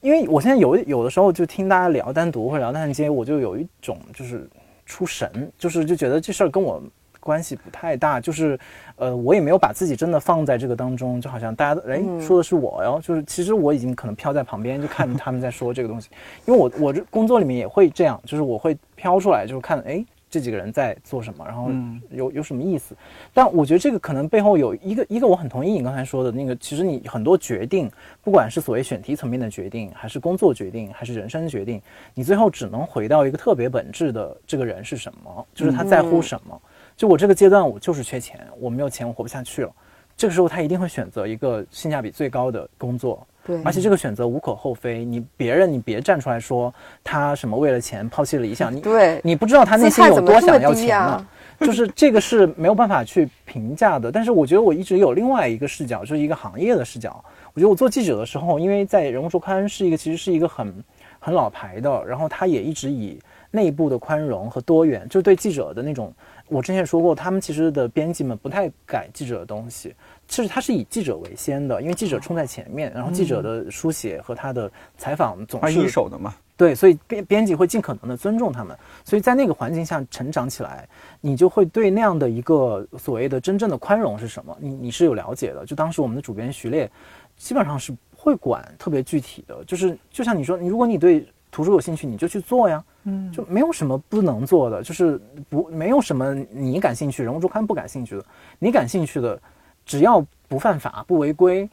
[0.00, 4.50] 因为我现在有有的时候就听大家聊单独或者聊探接，我就有一种就是
[4.84, 6.82] 出神，就是就觉得这事儿跟我
[7.26, 8.56] 关系不太大，就是，
[8.94, 16.08] 呃，我也没有把自己真的放在这个当中，就好像大家都哎嗯说的是我哟，就是其实我已经可能飘在旁边，就看着他们在说这个东西，
[16.46, 22.94] 因为我 我这工作里面也会这样，就是我会飘出来，就是看哎这几个人在做什么，然后嗯有有什么意思。
[23.34, 27.90] 但我觉得这个可能背后有一个一个，我很同意你刚才说的那个，其实你很多决定，
[28.22, 31.82] 不管是所谓选题层面的决定，还是工作决定，还是人生决定，
[32.14, 36.60] 你最后只能回到一个特别本质的这个人是什么，就是他在乎什么。
[36.96, 39.70] 就我这个阶段，我就是缺钱，我没有钱，我活不下去了。
[40.16, 45.04] 这个时候，他一定会选择一个性价比最高的工作，对，而且这个选择无可厚非。
[45.04, 46.72] 你别人你别站出来说
[47.04, 51.26] 他什么为了钱抛弃了理想，你对你不知道他内心有多想要钱呢？
[51.60, 54.10] 就是这个是没有办法去评价的。
[54.10, 57.22] 但是我觉得我一直有另外一个视角，就是一个行业的视角。
[57.52, 60.72] 我觉得我做记者的时候，因为在人物周刊是一个其实是一个很
[61.18, 63.18] 很老牌的，然后他也一直以
[63.50, 66.12] 内部的宽容和多元，就对记者的那种，
[66.48, 69.94] 我之前也说过，他们其实的编辑们不太改记者的东西，
[70.28, 80.88] 其实他是以记者为先的，因为记者冲在前面，然后记者的书写和他的采访总是一手的嘛，对，所以编编辑会尽可能的尊重他们，所以在那个环境下成长起来，
[81.20, 85.66] 你就会对那样的一个所谓的真正的宽容是什么，你你是有了解的。
[85.66, 86.90] 就当时我们的主编徐烈，
[87.36, 91.26] 基本上是不会管特别具体的，就是就像你说，你如果你对
[91.56, 98.22] 图书有兴趣，你就去做呀，嗯，就没有什么不能做的，就是不没有什么你感兴趣，人物周刊不感兴趣的，
[98.58, 99.40] 你感兴趣的，
[99.86, 101.66] 只要不犯法不违规，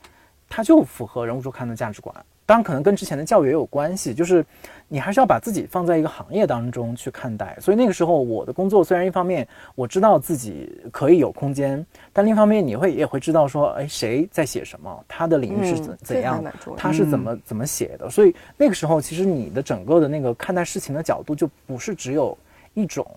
[0.47, 2.15] 它就符合人物周刊的价值观。
[2.45, 4.45] 当然，可能跟之前的教育也有关系，就是
[4.89, 7.57] 你还是要把自己放在一个行业当中去看待。
[7.61, 18.09] 所以那个时候，我的工作虽然一方面我知道自己可以有空间，但另一方面你会也会知道说，哎，谁在写什么，他的领域是怎、怎样的他是怎么、怎么写的。
[18.09, 22.37] 所以那个时候，其实你的整个的那个看待事情的角度就不是只有
[22.73, 23.07] 一种。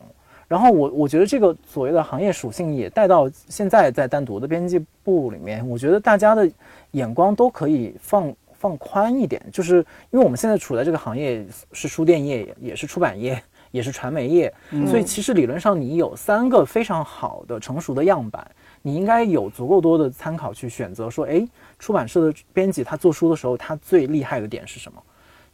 [0.48, 6.48] 然后我我觉得这个所谓的行业属性也带到现在在单独的编辑部里面，我觉得大家的
[6.92, 9.76] 眼光都可以放放宽一点，就是
[10.10, 14.52] 因为我们现在处在这个行业是书店业，也是出版业，也是传媒业，
[14.86, 18.48] 所以其实理论上你有三个非常好的成熟的样板，
[18.82, 21.46] 你应该有足够多的参考去选择说，哎，
[21.78, 25.02] 出版社的编辑他做书的时候，他最厉害的点是什么？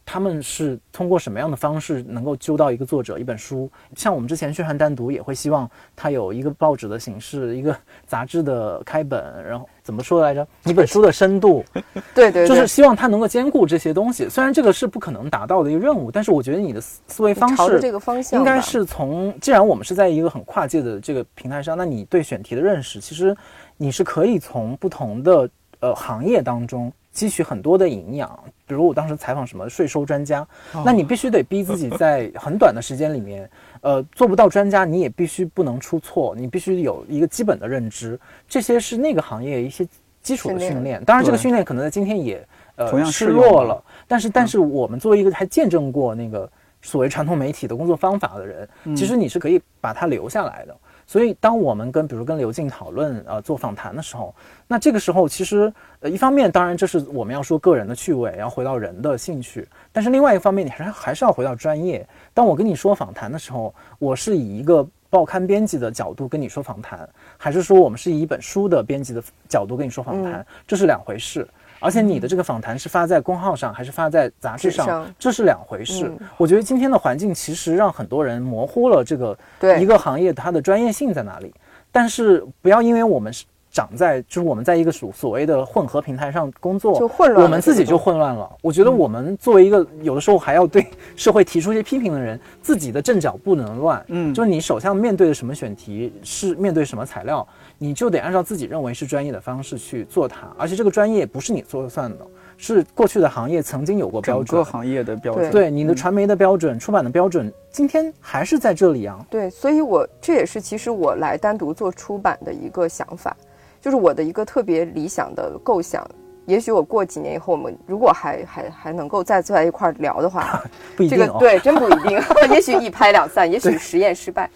[0.05, 3.69] 他们是通过什么样的方式能够揪到一个作者一本书？
[3.95, 7.75] 像我们之前宣传单独也会希望它有一个报纸的形式，一个
[8.05, 10.45] 杂志的开本，然后怎么说来着？
[10.65, 11.63] 一本书的深度，
[12.13, 14.27] 对对对，就是希望它能够兼顾这些东西。
[14.27, 23.35] 虽然这个是不可能达到的一个任务，但是我觉得你的思思维方式这个方向应该是从，既然我们是在一个很跨界的这个平台上，那你对选题的认识，其实
[23.77, 25.49] 你是可以从不同的
[25.79, 28.39] 呃行业当中汲取很多的营养。
[28.65, 30.47] 比如我当时采访什么税收专家，
[30.85, 33.47] 那你必须得逼自己在很短的时间里面，
[33.81, 39.85] 呃，做不到专家，你也必须不能出错，你必须有一个基本的认知，这些是那个行业一些
[40.21, 41.03] 基础的训练。
[41.03, 46.49] 当然，这个训练可能在今天也呃同样失落了，但是但是我们作为一个还见证过那个
[46.81, 50.75] 所谓传统媒体的工作方法的人，其实你是可以把它留下来的。
[51.05, 54.33] 所以，当我们跟比如跟刘静讨论呃做访谈的时候，
[54.67, 62.07] 那这个时候其实呃一方面当然这是我们要说个人的趣味，要回到人的兴趣，但是另外一方面你还是还是要回到专业。
[62.33, 71.47] 当我跟你说访谈的时候，我是以一个报刊编辑的角度跟你说访谈，还是说我们是以一本书的编辑的角度跟你说访谈，这是两回事。
[71.83, 76.07] 而且你的这个访谈是发在公号上还是发在杂志上，上这是两回事。
[76.07, 81.53] 嗯我觉得今天的环境其实让很多人模糊了这个对一个行业它的专业性在哪里。
[81.91, 88.47] 但是不要因为我们是长在就是我们在一个所所谓的混合平台上工作，就混乱了我们自己就混乱了。
[88.61, 94.03] 我觉得我们作为一个有的时候还要对社会提出一些批评的人，自己的阵脚不能乱。
[94.09, 97.47] 嗯就是你手上面对的什么选题，是面对什么材料，
[97.83, 100.47] 你就得按照自己认为是专业的方式去做它。
[100.57, 102.25] 而且这个专业不是你说了算的，
[102.55, 104.63] 是过去的行业曾经有过标准整个。
[104.63, 105.51] 行业的标准。
[105.51, 109.19] 对你的传媒的标准、出版的标准，今天还是在这里啊。
[109.29, 113.35] 对，所以我这也是其实我来单独做出版的一个想法，
[113.81, 116.09] 就是我的一个特别理想的构想。
[116.45, 120.63] 也许我过几年以后，我们如果还还还能够再坐在一块儿聊的话，
[120.95, 121.25] 不一定哦。
[121.27, 122.17] 这个对，真不一定，
[122.49, 124.49] 也许一拍两散，也许实验失败。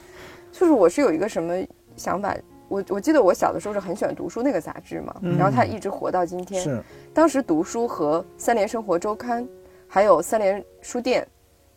[0.51, 1.53] 就是我是有一个什么
[1.95, 2.35] 想法，
[2.67, 6.61] 我我记得我小的时候是很喜欢读书那个杂志嘛，然后它一直活到今天。
[6.61, 6.81] 是。
[7.13, 9.47] 当时读书和三联生活周刊，
[9.87, 11.27] 还有三联书店，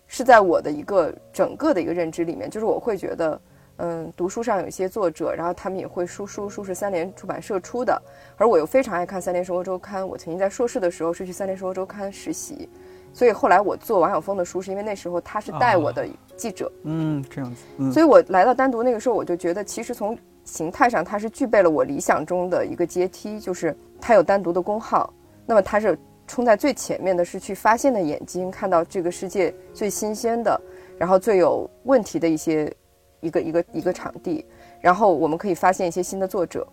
[0.06, 3.40] 是在我的一个整个的一个认知里面，就是我会觉得，
[3.76, 8.02] 嗯，读书上有一些作者，然后他们也会书书，书是三联出版社出的，
[8.36, 12.68] 而我又非常爱看三联生活周刊，我曾经在硕士的时候是去三联生活周刊实习，
[13.14, 20.18] 所以后来我做王晓峰的书，是因为那时候他是带我的记者，嗯，这样子，嗯，所以我来到单独那个时候，我就觉得其实从
[20.50, 25.12] 形态上，它是具备了我理想中的一个阶梯，就是它有单独的工号，
[25.46, 25.96] 那么它是
[26.26, 30.60] 冲在最前面的，是去发现的眼睛，看到这个世界最新鲜的，
[30.98, 32.72] 然后最有问题的一些
[33.20, 34.44] 一个一个一个场地，
[34.80, 36.66] 然后我们可以发现一些新的作者，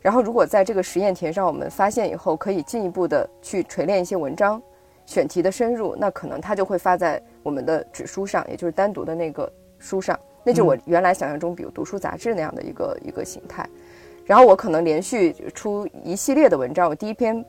[0.00, 4.62] 然后如果在这个实验田上我们发现以后，可以进一步的去锤炼一些文章。
[5.06, 13.68] 选题的深入，那可能它就会发在我们的纸书上，也就是单独的那个书上，那就是我原来想象中，比如读书杂志那样的一个一个形态。
[14.26, 17.44] 然后我可能连续出一系列的文章，我第一篇，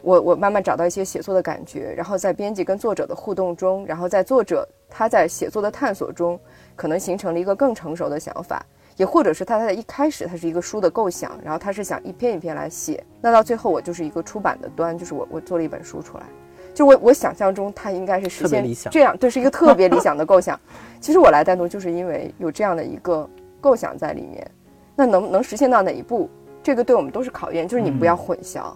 [0.00, 6.38] 我我慢慢找到一些写作的感觉，然后在编辑跟作者的互动中，然后在作者他在写作的探索中，
[6.76, 8.64] 可能形成了一个更成熟的想法，
[8.96, 16.24] 也或者是他在一开始他是一个书的构想，然后他是想一篇一篇来写，那到最后我就是一个出版的端，就是我我做了一本书出来。
[16.74, 20.58] 就我我想象中，它应该是实现这样，对是一个特别理想的构想。
[21.00, 23.28] 其实我来单独就是因为有这样的一个
[23.60, 24.50] 构想在里面。
[24.96, 26.28] 那能能实现到哪一步？
[26.62, 28.72] 这个对我们都是考验，就是你不要混淆。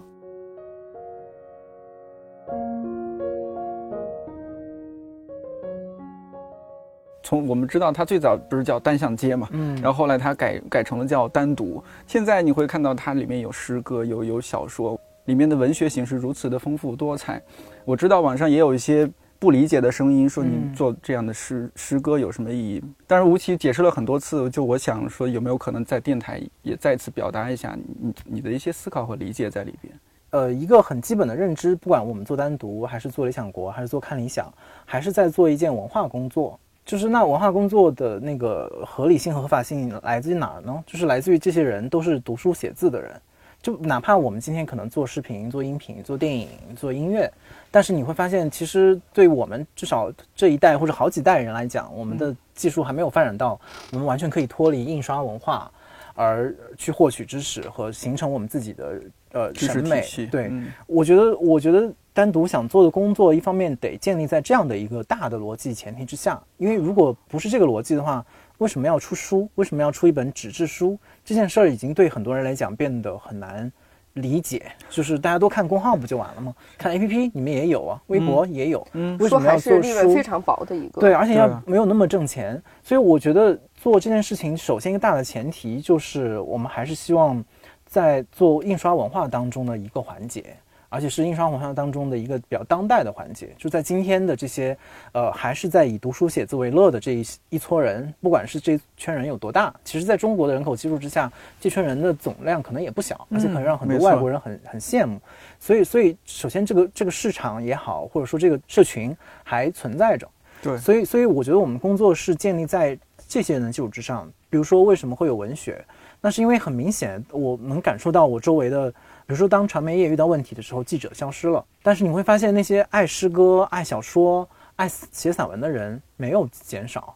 [7.23, 11.83] 从我们知道，它最早不是叫单向街嘛，嗯，然后后来它改改成了叫单独。
[12.07, 14.99] 现在你会看到它里面有诗歌，有有小说。
[15.29, 17.39] 里面的文学形式如此的丰富多彩，
[17.85, 19.07] 我知道网上也有一些
[19.37, 22.83] 不理解的声音，说你做这样的诗诗歌有什么意义？
[23.05, 29.93] 但是吴奇解释了很多次，就我想说，有没有可能在电台也再次表达一下你你的一些思考和理解在里边？
[30.31, 34.51] 呃，一个很基本的认知，不管我们做单独，还是做理想国，还是做看理想，
[34.83, 40.83] 还是在做一件文化工作，就是那文化工作的那个合理性和合法性来自于哪儿呢？
[40.87, 43.21] 就是来自于这些人都是读书写字的人。
[43.61, 46.47] 就哪怕我们今天可能做视频、做音频、做电影、
[46.77, 47.29] 做音乐，
[47.69, 53.59] 但是你会发现，其实对我们至少这一代或者好几代人来讲，我们的技术还没有发展到
[53.91, 55.69] 我们完全可以脱离印刷文化，
[56.15, 59.01] 而去获取知识和形成我们自己的
[59.33, 60.05] 呃审美。
[60.31, 60.49] 对，
[60.87, 68.25] 我觉得，我觉得单独想做的工作，一方面得建立在这样的一个大的逻辑前提之下，因为如果不是这个逻辑的话。
[68.59, 69.49] 为什么要出书？
[69.55, 70.97] 为什么要出一本纸质书？
[71.25, 73.71] 这件事儿已经对很多人来讲变得很难
[74.13, 74.71] 理解。
[74.89, 76.53] 就是大家都看公号不就完了吗？
[76.77, 78.85] 看 A P P 你们也有啊，微博也有。
[78.93, 80.13] 嗯，为什么要做书？
[80.13, 80.99] 非常薄的一个。
[80.99, 82.61] 对，而且要没有那么挣钱。
[82.83, 87.43] 所以我觉得做这件事情，首先一个大的前提就是，我们还是希望
[87.85, 90.55] 在做印刷文化当中的一个环节。
[90.89, 94.75] 而且是印刷文化当中的一个比较当代的环节，就在今天的这些，
[95.13, 101.31] 呃，还是在以读书写字为乐的这一一撮人，不管是这圈人有多大，其实在中国的人口基数之下，
[101.61, 105.21] 这圈人的总量可能也不小，而且可能让很多外国人很很羡慕。
[105.59, 110.27] 所以，所以首先这个这个市场也好，或者说这个社群还存在着。
[110.61, 114.29] 对，所以，所以我觉得我们工作是建立在这些人的基础之上。
[114.49, 115.85] 比如说，为什么会有文学？
[116.19, 118.91] 那是因为很明显，我能感受到我周围的。
[119.29, 121.63] 比如说，当传媒业遇到问题的时候，记者消失了。
[121.83, 127.15] 但是你会发现，那些爱诗歌、爱小说、爱写散文的人没有减少。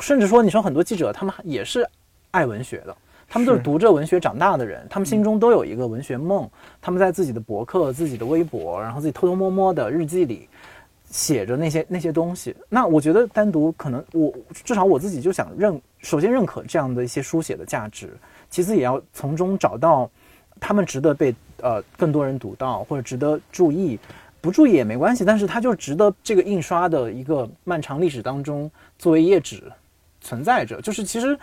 [0.00, 1.88] 甚至说，你说很多记者，他们也是
[2.32, 2.96] 爱文学的，
[3.28, 6.50] 他们都是读着文学长大的人，他们心中都有一个文学梦。
[6.80, 10.48] 他们在自己的博客、自己的微博，然后自己偷偷摸摸的日记里
[11.10, 12.56] 写着那些那些东西。
[12.68, 18.18] 那我觉得，单独可能我至少我自己就想认，首先认可这样的一些书写的价值，
[18.50, 20.10] 其次也要从中找到
[20.58, 21.32] 他们值得被。
[21.62, 23.98] 呃，更多人读到或者值得注意，
[24.40, 29.62] 不注意也没关系，但是它就值得这个印刷的一个漫长历史当中作为页纸
[30.20, 30.80] 存在着。
[30.80, 31.38] 就是其实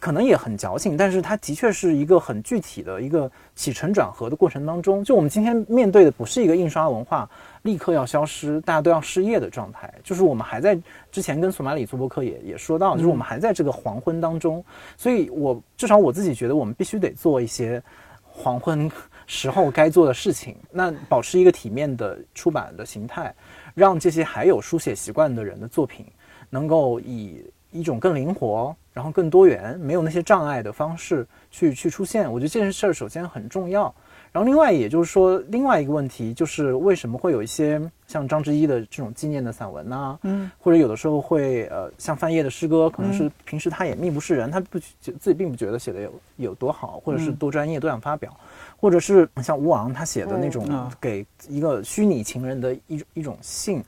[0.00, 5.04] 可能也很矫情，但是它的确是一个很具体的一个起承转合的过程当中。
[5.04, 7.30] 就我们今天面对的不是一个印刷文化
[7.62, 10.76] 立刻要消失，大家都要失业的状态，就是我们还在
[11.12, 14.64] 之前跟索马里做博客也也说到，就是我们还在这个黄昏当中。
[14.96, 17.80] 所以我至少我自己觉得，我们必须得做一些
[18.24, 18.90] 黄昏。
[19.32, 23.32] 时候该做的事情，那保持一个体面的出版的形态，
[23.74, 26.04] 让这些还有书写习惯的人的作品，
[26.50, 32.30] 能够以一种更灵活，然后更多元，没有那些障碍的方式去去出现。
[32.30, 33.94] 我觉得这件事儿首先很重要。
[34.32, 40.18] 然后另外，也就是说，另外一个问题就是为什么会有一些像张之一的这种纪念的散文呢？
[40.22, 48.32] 嗯，或者有的时候会呃，像范晔的诗歌，可能是平时他也命不是人，他不自己并不觉得写的有有多好，或者是多专业多想发表，
[48.76, 53.82] 或者是像吴昂他写的那种给一个虚拟情人的一一种信，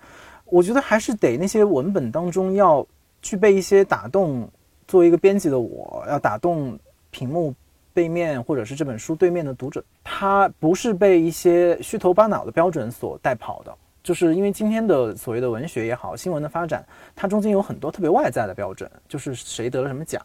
[0.47, 2.85] 我觉得还是得那些文本当中要
[3.23, 4.47] 具备一些打动，
[4.87, 6.79] 作为一个编辑的我要打动
[7.11, 7.55] 屏幕。
[7.95, 16.83] 背面或者是这本书对面的读者，他不是被一些虚头巴脑的标准所带跑的，就是因为今天的所谓的文学也好，新闻的发展，
[17.15, 20.23] 它中间有很多特别外在的标准，就是谁得了什么奖，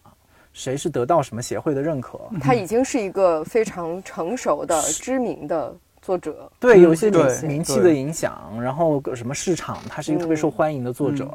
[0.53, 6.49] 谁是得到什么协会的认可，他已经是一个非常成熟的、知名的作者。
[6.61, 11.29] 对，有一些名名气的影响，然后什么市场，他是一个特别受欢迎的作者，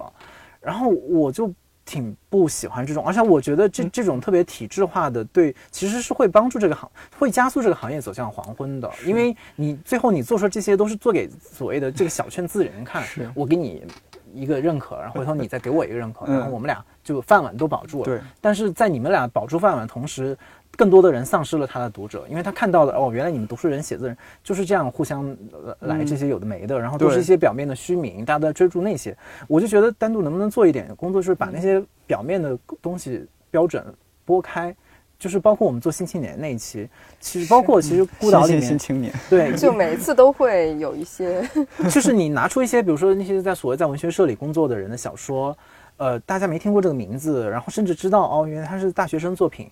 [0.63, 1.53] 然后我就
[1.85, 6.89] 挺不喜欢这种，而且我觉得这这种特别体制化的，对，其实是会帮助这个行，
[7.19, 13.85] 会加速这个行业走向黄昏的，因为你最后你做出这些都是做给所谓的这个小圈子人看是，我给你
[14.33, 18.05] 一个认可，然后回头你再给我一个认可，嗯 然后我们俩就饭碗都保住了。
[18.05, 20.39] 对，但是在你们俩保住饭碗的同时，
[20.77, 29.17] 更多的人丧失了他的读者，因为他看到了哦，原来你们读书人写字人就是这样互相呃来这些有的没的，然后都是一些表面的虚名，大家都在追逐那些。
[29.47, 33.85] 我就觉得单独能不能做一点工作，就是把那些表面的东西标准
[34.25, 34.75] 拨开。
[35.19, 36.89] 就是包括我们做新青年那一期，
[37.21, 41.49] 其实包括其实孤岛里新面新青年，对， 就每一次都会有一些，
[41.89, 45.57] 就是你拿出一些，比如说那些在所谓在文学社里工作的人的小说，
[45.97, 49.71] 呃，大家没听过这个名字，然后甚至知道哦，原来他是大学生作品，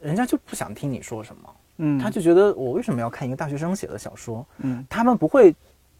[0.00, 1.98] 人家就不想听你说什么，嗯。
[1.98, 4.46] 他就觉得我为什么要看一个大学生写的小说？
[4.58, 4.84] 嗯。
[4.88, 5.54] 他们不会，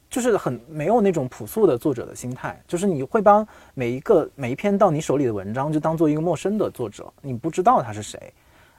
[0.08, 8.32] 就是很没有那种朴素的作者的心态，就是你会帮每一个每一篇到你手里的文章，就当做一个陌生的作者，你不知道他是谁，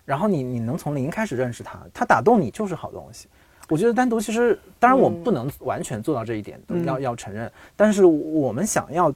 [0.03, 3.27] 然后你你能从零开始认识他，他打动你就是好东西。
[3.69, 6.83] 我觉得单独其实，当然我们不能完全做到这一点，嗯。
[6.83, 9.13] 要要承认，但是我们想要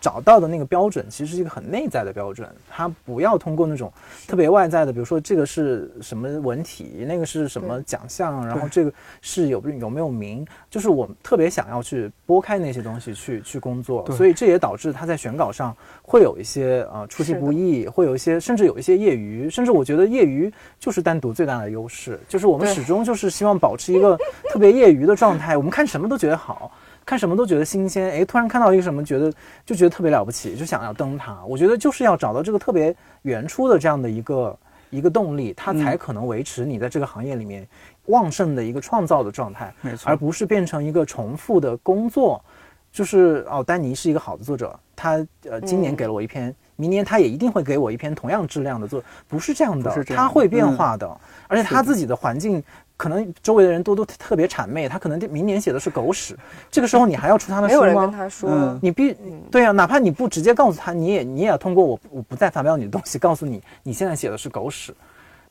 [0.00, 3.92] 找到的那个标准，其实是一个很内在的标准，它不要通过那种
[4.26, 24.18] 特别外在的，比如说这个是什么文体，那个是什么奖项，然后这个是有有没有名，就是我们特别想要去拨开那些东西去去工作，所以这也导致他在选稿上会有一些呃出其不意，会有一些甚至有一些业余，甚至我觉得业余就是单独最大的优势，就是我们始终就是希望保持一个
[24.52, 26.70] 特别业余的状态，我们看什么都觉得好。
[27.04, 29.32] 看什么都觉得新鲜，哎，突然看到一个什么，觉得
[29.66, 31.36] 就觉得特别了不起，就想要登它。
[31.46, 34.58] 我觉得就是要找到这个特别原初的这样的一个
[34.90, 37.66] 一个动力，它才可能维持你在这个行业里面
[38.06, 42.42] 旺盛的一个创造的状态，没错而不是变成一个重复的工作。
[42.92, 52.62] 就是哦，丹尼是一个好的作者，他呃今年嗯给了我一篇，明年他也一定会给我一篇同样质量的作，不是这样的，他会变嗯化的，而且他自己的环境。
[53.02, 56.38] 可能周围的人都都特别谄媚，他可能明年写的是狗屎，
[56.70, 58.14] 这个时候你还要出他的书没有人跟吗？
[58.16, 59.12] 他说，嗯你必
[59.50, 64.94] 对啊，哪怕你不直接告诉他，你也你也要通过我我不再发表你的东西，告诉你你现在写的是狗屎。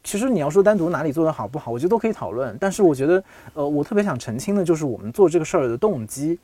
[0.02, 2.58] 其实你要说单独哪里做得好不好，我觉得都可以讨论。
[2.58, 3.24] 但是我觉得，
[3.54, 6.40] 呃，我特别想澄清的就是我们做这个事儿的动机，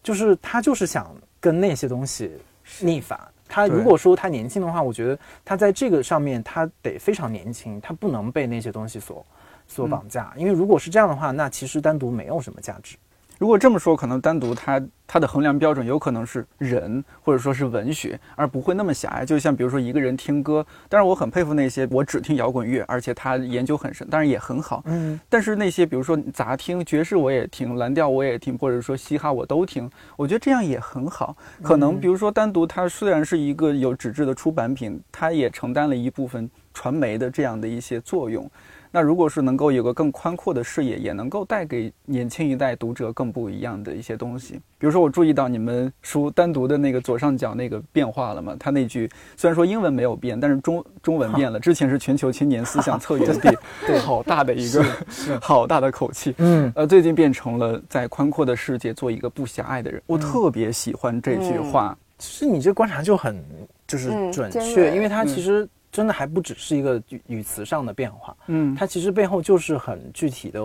[0.00, 2.30] 就是他就是想跟那些东西
[2.78, 3.18] 逆反。
[3.48, 9.26] 他如果说他年轻的话，我觉得他在这个上面他得非常年轻，他不能被那些东西所
[9.72, 10.32] 所绑架。
[10.36, 12.96] 因为如果是这样的话，那其实单独没有什么价值。
[13.38, 19.26] 如果这么说，可能单独它它的衡量标准有可能是人，或者说是文学，而不会那么狭隘。
[19.26, 24.84] 就像比如说一个人听歌，当然我很佩服那些我只听摇滚乐，而且他研究很深，当然也很好。
[24.86, 31.36] 嗯，但是那些比如说杂听、爵士我也听，蓝调我也听，或者说嘻哈我都听，我觉得这样也很好。
[31.62, 38.48] 可能比如说单独它虽然是一个有纸质的出版品，它也承担了一部分传媒的这样的一些作用。
[38.94, 44.60] 那如果是能够有个更宽阔的视野，也能够带给年轻一代读者更不一样的一些东西。
[44.78, 48.54] 比如说，我注意到你们书单独的那个左上角那个变化了嘛？
[48.60, 51.58] 它那句虽然说英文没有变，但是中中文变了。
[51.58, 54.84] 之前是全球青年思想策 源地，对好大的一个，
[55.40, 56.34] 好大的口气。
[56.36, 60.02] 嗯，呃，最近变成了在宽阔的世界做一个不狭隘的人。
[60.06, 61.96] 我特别喜欢这句话。
[62.18, 63.42] 其实你这观察就很
[63.86, 70.60] 就是嗯准确，锐因为它嗯其实真的还不只是一个语语词上的变化，嗯，它其实背后就是很具体的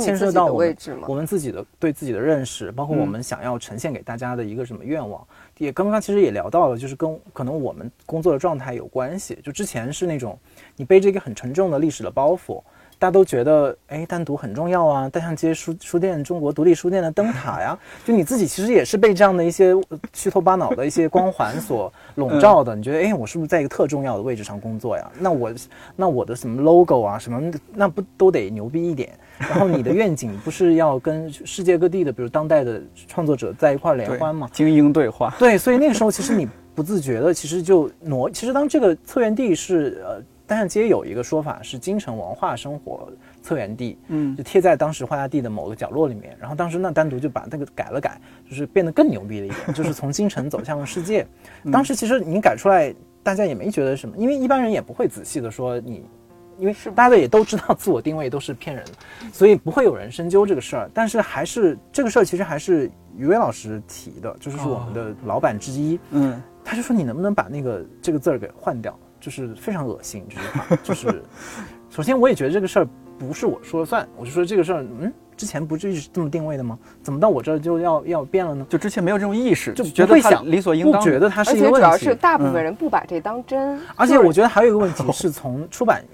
[0.00, 0.76] 牵涉到我们
[1.08, 5.26] 我们自己的对自己的认识，包括我嗯们想要呈现给大家的一个什么愿望。
[5.58, 9.36] 也刚刚其实也聊到了，就是跟可能我们工作的状态有关系。
[9.42, 10.38] 就之前是那种
[10.76, 12.62] 你背着一个很沉重的历史的包袱。
[13.00, 22.76] 大家都觉得，哎，单独很重要啊，大象街书书店，中国独立书店的灯塔呀，就你自己其实也是被这样的一些呃虚头巴脑的一些光环所笼罩的。
[22.76, 25.10] 你觉得，哎，我是不是在一个特重要的位置上工作呀？
[25.18, 25.50] 那我，
[25.96, 29.08] 那我的什么 logo 啊，什么那不都得牛逼一点？
[29.38, 34.46] 然后你的愿景不是要跟世界各地的，比如当代的创作者在一块儿联欢吗？
[34.52, 35.34] 精英对话。
[35.38, 38.28] 对，所以那个时候其实你不自觉的，其实就挪。
[38.28, 43.08] 其实当这个策源地是呃，单向街有一个说法是京城文化生活
[43.40, 46.36] 策源地，嗯就贴在当时画家地的某个角落里面。
[46.40, 51.24] 然后当时那单独就把那个改了改，就是变得更牛逼了一点， 就是从京城走向了世界。
[51.70, 52.92] 当时其实你改出来，
[53.22, 56.04] 大家也没觉得什么，因为一般人也不会仔细的说你。
[56.58, 58.92] 因为大家也都知道自我定位都是骗人的，
[59.32, 60.90] 所以不会有人深究这个事儿。
[60.92, 71.22] 但是还是这个事儿其实还是于威老师提的，就是是我们的老板之一，嗯，他就说你能不能把那个这个字儿给换掉，就是非常恶心这句话，就是
[71.90, 75.12] 首先我也觉得这个事儿不是我说了算，我就说这个事儿，嗯。
[75.36, 76.78] 之前不就一直这么定位的吗？
[77.02, 78.66] 怎么到我这儿就要要变了呢？
[78.68, 81.86] 就之前没有这种意识，就觉得想理所应当，不觉得它是一个而且问题。
[81.86, 83.80] 主要是大部分人不把这当真。
[83.96, 86.04] 而且我觉得还有一个问题是从出版，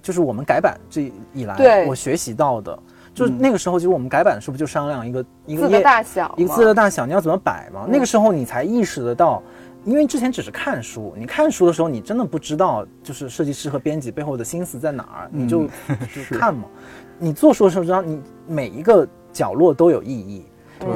[0.00, 2.78] 就是我们改版这以来，我学习到的，
[3.12, 7.88] 就是那个时候，就是我们改版的时候不就商量一个一个字的大小，一个字的大小，你要怎么摆吗？
[7.88, 9.42] 那个时候你才意识得到，
[9.84, 16.64] 因为之前只是看书，你看书的时候你真的不知道，就是设计师和编辑背后的心思在哪儿，你就就看嘛。
[17.18, 20.46] 你做书的时候知道，你每一个角落都有意义。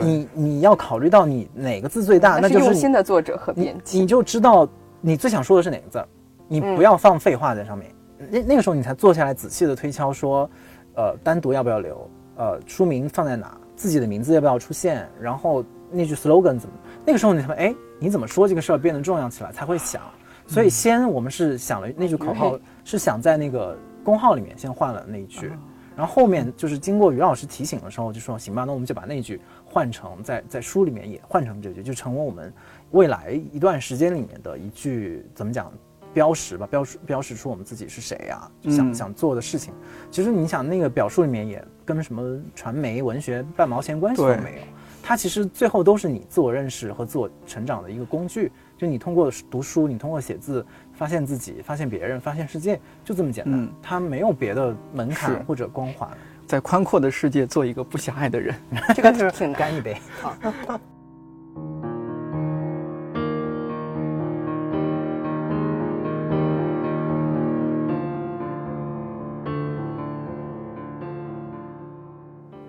[0.01, 4.01] 你你要考虑到你哪个字最大，那就是用心的作者和编辑。
[4.01, 4.67] 你就知道
[5.03, 6.09] 你最想说的是哪个字儿，
[6.49, 7.91] 你不要放废话在上面。
[8.31, 10.49] 那那个时候你才坐下来仔细的推敲，说，
[10.95, 16.75] 呃，单独要不要留，呃，书名放在哪，自己的名字要不要出现，然后那句 slogan 怎么？
[17.07, 20.03] 那个时候你才会，哎，你怎么说这个事儿变得重要起来，才会想。
[20.47, 25.53] 所以先我们是想了那句口号，是想在那个公号里面先换了那一句。
[25.97, 32.53] 然后后面就是经过于老师提醒的时候，就说行吧，那我们就把那句换成在在书里面也换成这句，就成为我们
[32.91, 35.73] 未来一段时间里面的一句怎么讲
[36.13, 39.73] 标识吧，标识标识出我们自己是谁呀、就想、嗯想做的事情。
[40.11, 44.63] 其实你想那个表述里面也跟什么传媒文学半毛钱关系都没有，
[45.07, 48.51] 它其实最后都是你自我认识和自我成长的一个工具。
[48.77, 53.55] 就你通过读书，你通过写字，发现自己，发现别人，发现世界，就这么简单。
[53.55, 56.09] 嗯它没有别的门槛或者光环。
[56.47, 58.55] 在宽阔的世界做一个不狭隘的人。
[58.97, 59.61] 这个挺难。
[59.61, 59.97] 干一杯。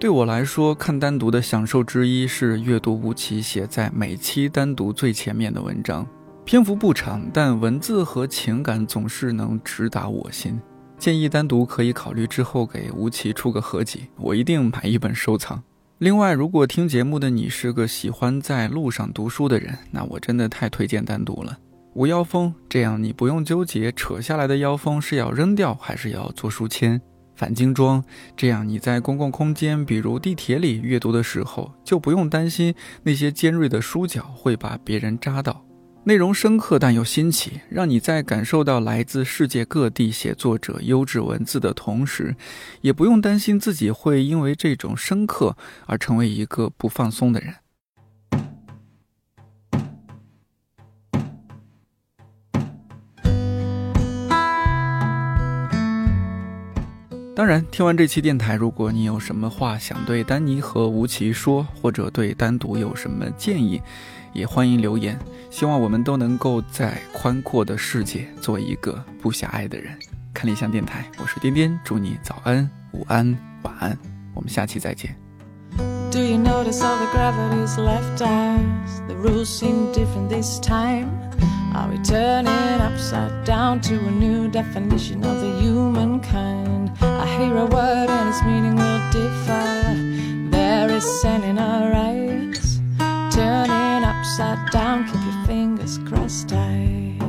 [0.05, 6.07] 对我来说，看单独的享受之一是阅读吴奇写在每期单独最前面的文章，
[6.45, 10.61] 篇幅不长，但文字和情感总是能直达我心。
[10.99, 15.63] 建议单独可以考虑之后给吴奇出个合集，我一定买一本收藏。
[15.97, 21.57] 另外，如果听节目的你是个喜欢在路上读书的人，那我真的太推荐单独了。
[21.95, 27.01] 无腰封，这样你不用纠结扯下来的腰封是要扔掉还是要做书签。
[27.35, 28.03] 反精装，
[28.35, 32.73] 这样你在公共空间，比如地铁里阅读的时候，就不用担心
[33.03, 35.63] 那些尖锐的书角会把别人扎到。
[36.07, 42.35] 内容深刻但又新奇，让你在感受到来自世界各地写作者优质文字的同时，
[42.81, 45.57] 也不用担心自己会因为这种深刻
[45.87, 47.55] 而成为一个不放松的人。
[57.35, 63.81] 当然，听完这期电台，如果你有什么话想对丹尼和吴奇说，或者对单独有什么建议，
[64.31, 65.19] 也欢迎留言。
[65.49, 69.93] 希望我们都能够在宽阔的世界做一个不狭隘的人。
[70.33, 73.97] 看理想电台，我是颠颠，祝你早安、午安、晚安，
[74.33, 75.13] 我们下期再见。
[76.11, 79.01] Do you notice all the gravity's left us?
[79.07, 81.09] The rules seem different this time.
[81.75, 86.91] Are we turning upside down to a new definition of the humankind?
[87.01, 89.93] I hear a word and its meaning will differ.
[90.51, 92.79] There is sin in our eyes.
[93.29, 97.19] Turning upside down, keep your fingers crossed tight.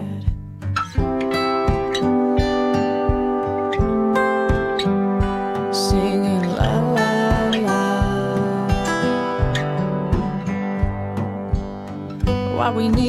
[5.73, 7.87] Singing la la la.
[12.57, 13.06] What we need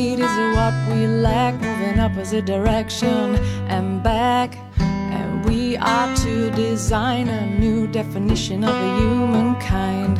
[0.68, 3.36] what we lack, moving opposite direction
[3.70, 4.57] and back.
[4.80, 10.18] And we are to design a new definition of the humankind.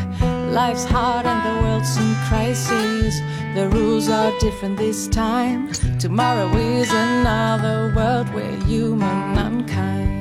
[0.54, 3.20] Life's hard and the world's in crisis.
[3.56, 5.74] The rules are different this time.
[6.00, 10.16] Tomorrow is another world where human mankind.